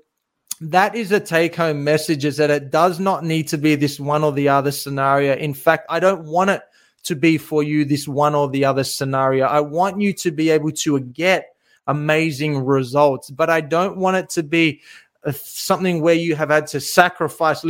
that 0.62 0.96
is 0.96 1.12
a 1.12 1.20
take 1.20 1.56
home 1.56 1.84
message 1.84 2.26
is 2.26 2.38
that 2.38 2.50
it 2.50 2.72
does 2.72 3.00
not 3.00 3.24
need 3.24 3.48
to 3.50 3.58
be 3.58 3.76
this 3.76 4.00
one 4.00 4.24
or 4.24 4.32
the 4.32 4.50
other 4.50 4.72
scenario. 4.72 5.36
In 5.36 5.54
fact, 5.54 5.86
I 5.90 6.00
don't 6.00 6.26
want 6.26 6.50
it 6.50 6.62
to 7.04 7.16
be 7.16 7.38
for 7.38 7.64
you 7.64 7.86
this 7.86 8.08
one 8.08 8.36
or 8.36 8.50
the 8.50 8.66
other 8.66 8.84
scenario. 8.84 9.46
I 9.46 9.62
want 9.62 10.02
you 10.02 10.14
to 10.14 10.32
be 10.32 10.50
able 10.50 10.72
to 10.72 11.00
get 11.00 11.56
amazing 11.88 12.66
results, 12.66 13.30
but 13.30 13.50
I 13.50 13.62
don't 13.62 13.98
want 13.98 14.18
it 14.18 14.30
to 14.32 14.44
be 14.44 14.82
uh, 15.24 15.32
something 15.32 16.02
where 16.02 16.16
you 16.16 16.36
have 16.36 16.50
had 16.50 16.68
to 16.68 16.82
sacrifice 16.82 17.64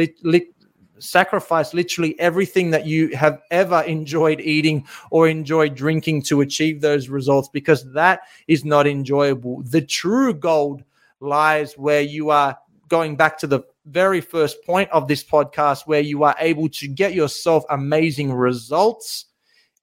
sacrifice 0.99 1.73
literally 1.73 2.19
everything 2.19 2.71
that 2.71 2.85
you 2.85 3.15
have 3.15 3.41
ever 3.51 3.81
enjoyed 3.81 4.39
eating 4.41 4.85
or 5.11 5.27
enjoyed 5.27 5.75
drinking 5.75 6.23
to 6.23 6.41
achieve 6.41 6.81
those 6.81 7.09
results 7.09 7.49
because 7.51 7.91
that 7.93 8.21
is 8.47 8.65
not 8.65 8.87
enjoyable. 8.87 9.61
The 9.63 9.81
true 9.81 10.33
gold 10.33 10.83
lies 11.19 11.77
where 11.77 12.01
you 12.01 12.29
are 12.29 12.57
going 12.87 13.15
back 13.15 13.37
to 13.39 13.47
the 13.47 13.61
very 13.85 14.21
first 14.21 14.63
point 14.65 14.89
of 14.91 15.07
this 15.07 15.23
podcast, 15.23 15.87
where 15.87 16.01
you 16.01 16.23
are 16.23 16.35
able 16.39 16.69
to 16.69 16.87
get 16.87 17.13
yourself 17.13 17.63
amazing 17.69 18.33
results 18.33 19.25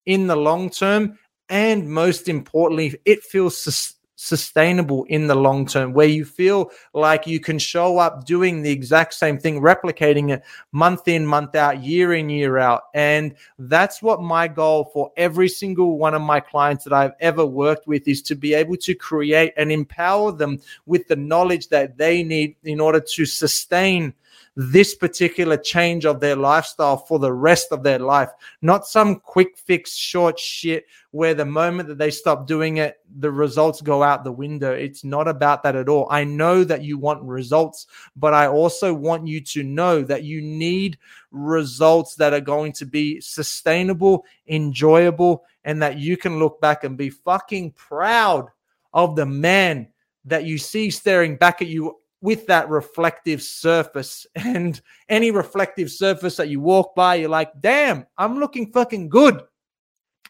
in 0.06 0.26
the 0.26 0.36
long 0.36 0.70
term. 0.70 1.18
And 1.48 1.88
most 1.88 2.28
importantly, 2.28 2.98
it 3.04 3.22
feels 3.22 3.93
sustainable 4.24 5.04
in 5.04 5.26
the 5.26 5.34
long 5.34 5.66
term, 5.66 5.92
where 5.92 6.06
you 6.06 6.24
feel 6.24 6.70
like 6.94 7.26
you 7.26 7.38
can 7.38 7.58
show 7.58 7.98
up 7.98 8.24
doing 8.24 8.62
the 8.62 8.70
exact 8.70 9.12
same 9.12 9.38
thing, 9.38 9.60
replicating 9.60 10.30
it 10.30 10.42
month 10.72 11.06
in, 11.08 11.26
month 11.26 11.54
out, 11.54 11.82
year 11.82 12.14
in, 12.14 12.30
year 12.30 12.56
out. 12.56 12.84
And 12.94 13.34
that's 13.58 14.00
what 14.00 14.22
my 14.22 14.48
goal 14.48 14.90
for 14.94 15.12
every 15.16 15.48
single 15.48 15.98
one 15.98 16.14
of 16.14 16.22
my 16.22 16.40
clients 16.40 16.84
that 16.84 16.92
I've 16.92 17.12
ever 17.20 17.44
worked 17.44 17.86
with 17.86 18.08
is 18.08 18.22
to 18.22 18.34
be 18.34 18.54
able 18.54 18.76
to 18.78 18.94
create 18.94 19.52
and 19.58 19.70
empower 19.70 20.32
them 20.32 20.58
with 20.86 21.06
the 21.08 21.16
knowledge 21.16 21.68
that 21.68 21.98
they 21.98 22.22
need 22.22 22.56
in 22.64 22.80
order 22.80 23.00
to 23.00 23.26
sustain 23.26 24.14
this 24.56 24.94
particular 24.94 25.56
change 25.56 26.06
of 26.06 26.20
their 26.20 26.36
lifestyle 26.36 26.96
for 26.96 27.18
the 27.18 27.32
rest 27.32 27.72
of 27.72 27.82
their 27.82 27.98
life, 27.98 28.30
not 28.62 28.86
some 28.86 29.16
quick 29.16 29.58
fix, 29.58 29.94
short 29.94 30.38
shit 30.38 30.84
where 31.10 31.34
the 31.34 31.44
moment 31.44 31.88
that 31.88 31.98
they 31.98 32.10
stop 32.10 32.46
doing 32.46 32.76
it, 32.76 32.98
the 33.18 33.30
results 33.30 33.80
go 33.80 34.02
out 34.02 34.22
the 34.22 34.32
window. 34.32 34.72
It's 34.72 35.04
not 35.04 35.26
about 35.26 35.62
that 35.64 35.76
at 35.76 35.88
all. 35.88 36.06
I 36.10 36.24
know 36.24 36.64
that 36.64 36.82
you 36.82 36.98
want 36.98 37.22
results, 37.22 37.86
but 38.16 38.32
I 38.32 38.46
also 38.46 38.94
want 38.94 39.26
you 39.26 39.40
to 39.40 39.62
know 39.62 40.02
that 40.02 40.24
you 40.24 40.40
need 40.40 40.98
results 41.30 42.14
that 42.16 42.32
are 42.32 42.40
going 42.40 42.72
to 42.72 42.86
be 42.86 43.20
sustainable, 43.20 44.24
enjoyable, 44.48 45.44
and 45.64 45.82
that 45.82 45.98
you 45.98 46.16
can 46.16 46.38
look 46.38 46.60
back 46.60 46.84
and 46.84 46.96
be 46.96 47.10
fucking 47.10 47.72
proud 47.72 48.48
of 48.92 49.16
the 49.16 49.26
man 49.26 49.88
that 50.24 50.44
you 50.44 50.58
see 50.58 50.90
staring 50.90 51.36
back 51.36 51.60
at 51.60 51.68
you 51.68 51.98
with 52.24 52.46
that 52.46 52.70
reflective 52.70 53.42
surface. 53.42 54.26
And 54.36 54.80
any 55.10 55.30
reflective 55.30 55.90
surface 55.90 56.36
that 56.36 56.48
you 56.48 56.58
walk 56.58 56.94
by, 56.94 57.16
you're 57.16 57.28
like, 57.28 57.52
damn, 57.60 58.06
I'm 58.16 58.40
looking 58.40 58.72
fucking 58.72 59.10
good. 59.10 59.42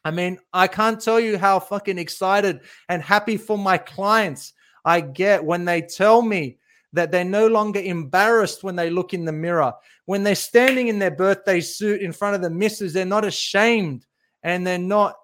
I 0.04 0.10
mean, 0.10 0.40
I 0.52 0.66
can't 0.66 1.00
tell 1.00 1.20
you 1.20 1.38
how 1.38 1.60
fucking 1.60 1.98
excited 1.98 2.62
and 2.88 3.00
happy 3.00 3.36
for 3.36 3.56
my 3.56 3.78
clients 3.78 4.54
I 4.84 5.02
get 5.02 5.44
when 5.44 5.64
they 5.64 5.82
tell 5.82 6.20
me 6.20 6.58
that 6.94 7.12
they're 7.12 7.24
no 7.24 7.46
longer 7.46 7.80
embarrassed 7.80 8.64
when 8.64 8.74
they 8.74 8.90
look 8.90 9.14
in 9.14 9.24
the 9.24 9.32
mirror. 9.32 9.72
When 10.06 10.24
they're 10.24 10.34
standing 10.34 10.88
in 10.88 10.98
their 10.98 11.12
birthday 11.12 11.60
suit 11.60 12.02
in 12.02 12.12
front 12.12 12.34
of 12.34 12.42
the 12.42 12.50
missus, 12.50 12.92
they're 12.92 13.04
not 13.04 13.24
ashamed 13.24 14.04
and 14.42 14.66
they're 14.66 14.78
not 14.78 15.14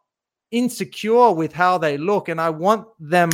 insecure 0.53 1.33
with 1.33 1.53
how 1.53 1.79
they 1.79 1.99
look. 1.99 2.29
And 2.29 2.41
I 2.41 2.51
want 2.51 2.87
them 3.01 3.31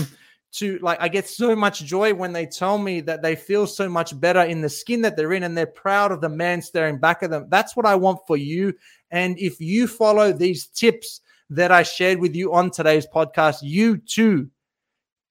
to 0.53 0.79
like 0.81 1.01
I 1.01 1.09
get 1.09 1.29
so 1.29 1.55
much 1.55 1.85
joy 1.85 2.15
when 2.15 2.33
they 2.33 2.47
tell 2.47 2.79
me 2.79 3.01
that 3.03 3.23
they 3.23 3.37
feel 3.37 3.67
so 3.67 3.89
much 3.89 4.19
better 4.19 4.43
in 4.43 4.61
the 4.61 4.69
skin 4.69 5.03
that 5.03 5.17
they're 5.17 5.33
in 5.33 5.43
and 5.43 5.57
they're 5.57 5.67
proud 5.67 6.13
of 6.13 6.21
the 6.21 6.29
man 6.29 6.63
staring 6.63 6.99
back 6.99 7.23
at 7.23 7.31
them. 7.31 7.47
That's 7.49 7.77
what 7.77 7.87
I 7.87 7.95
want 7.95 8.21
for 8.27 8.37
you. 8.37 8.73
And 9.11 9.39
if 9.39 9.61
you 9.61 9.87
follow 9.87 10.33
these 10.33 10.67
tips 10.67 11.21
that 11.51 11.71
I 11.71 11.83
shared 11.83 12.19
with 12.19 12.35
you 12.35 12.53
on 12.55 12.71
today's 12.71 13.07
podcast, 13.07 13.59
you 13.63 13.99
too 13.99 14.51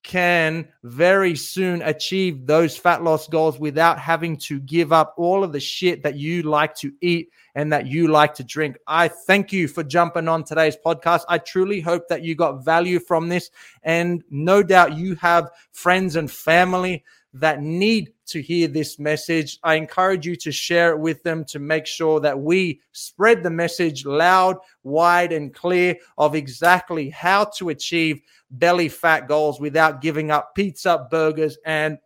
can 0.06 0.68
very 0.84 1.36
soon 1.36 1.82
achieve 1.82 2.46
those 2.46 2.78
fat 2.78 3.04
loss 3.04 3.28
goals 3.28 3.60
without 3.60 3.98
having 3.98 4.38
to 4.38 4.60
give 4.60 4.94
up 4.94 5.15
all 5.18 5.44
of 5.44 5.52
the 5.52 5.60
shit 5.60 6.04
that 6.04 6.15
you 6.15 6.44
like 6.44 6.76
to 6.76 6.94
eat 7.02 7.32
and 7.56 7.74
that 7.74 7.88
you 7.88 8.08
like 8.08 8.36
to 8.36 8.44
drink. 8.44 8.78
I 8.86 9.08
thank 9.08 9.52
you 9.52 9.68
for 9.68 9.84
jumping 9.84 10.28
on 10.28 10.44
today's 10.44 10.78
podcast. 10.78 11.24
I 11.28 11.39
truly 11.39 11.82
hope 11.82 12.08
that 12.10 12.22
you 12.22 12.36
got 12.36 12.63
value 12.63 13.00
from 13.00 13.30
this. 13.30 13.50
And 13.82 14.24
no 14.30 14.62
doubt 14.62 14.96
you 14.96 15.15
have 15.15 15.50
friends 15.72 16.15
and 16.15 16.30
family 16.30 17.04
that 17.36 17.62
need 17.62 18.13
to 18.28 18.41
hear 18.41 18.67
this 18.67 18.98
message. 18.98 19.60
I 19.62 19.76
encourage 19.76 20.26
you 20.26 20.36
to 20.38 20.52
share 20.52 20.91
it 20.91 21.00
with 21.00 21.21
them 21.24 21.43
to 21.45 21.60
make 21.60 21.86
sure 21.86 22.19
that 22.21 22.39
we 22.39 22.82
spread 22.93 23.43
the 23.43 23.50
message 23.50 24.06
loud, 24.06 24.58
wide, 24.84 25.34
and 25.34 25.54
clear 25.54 25.98
of 26.17 26.34
exactly 26.34 27.10
how 27.10 27.45
to 27.58 27.69
achieve 27.69 28.21
belly 28.52 28.88
fat 28.88 29.28
goals 29.28 29.60
without 29.60 30.02
giving 30.02 30.32
up 30.32 30.56
pizza, 30.56 31.08
burgers, 31.12 31.58
and 31.65 31.98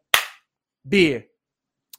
beer. 0.88 1.26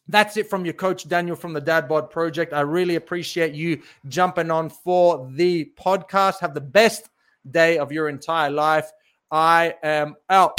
That's 0.08 0.36
it 0.36 0.50
from 0.50 0.64
your 0.64 0.74
coach, 0.74 1.06
Daniel, 1.06 1.36
from 1.36 1.52
the 1.52 1.60
Dad 1.60 1.88
Bod 1.88 2.10
Project. 2.10 2.52
I 2.52 2.62
really 2.62 2.96
appreciate 2.96 3.54
you 3.54 3.80
jumping 4.08 4.50
on 4.50 4.70
for 4.70 5.30
the 5.34 5.72
podcast. 5.78 6.40
Have 6.40 6.54
the 6.54 6.60
best 6.60 7.08
day 7.48 7.78
of 7.78 7.92
your 7.92 8.08
entire 8.08 8.50
life. 8.50 8.90
I 9.30 9.74
am 9.84 10.16
out. 10.28 10.58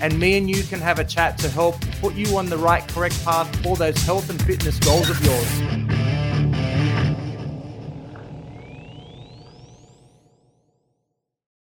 And 0.00 0.18
me 0.18 0.38
and 0.38 0.48
you 0.48 0.62
can 0.62 0.80
have 0.80 0.98
a 0.98 1.04
chat 1.04 1.38
to 1.38 1.48
help 1.48 1.80
put 2.00 2.14
you 2.14 2.36
on 2.36 2.46
the 2.46 2.58
right, 2.58 2.86
correct 2.88 3.24
path 3.24 3.54
for 3.62 3.76
those 3.76 3.96
health 4.02 4.30
and 4.30 4.40
fitness 4.42 4.78
goals 4.78 5.10
of 5.10 5.22
yours. 5.24 5.87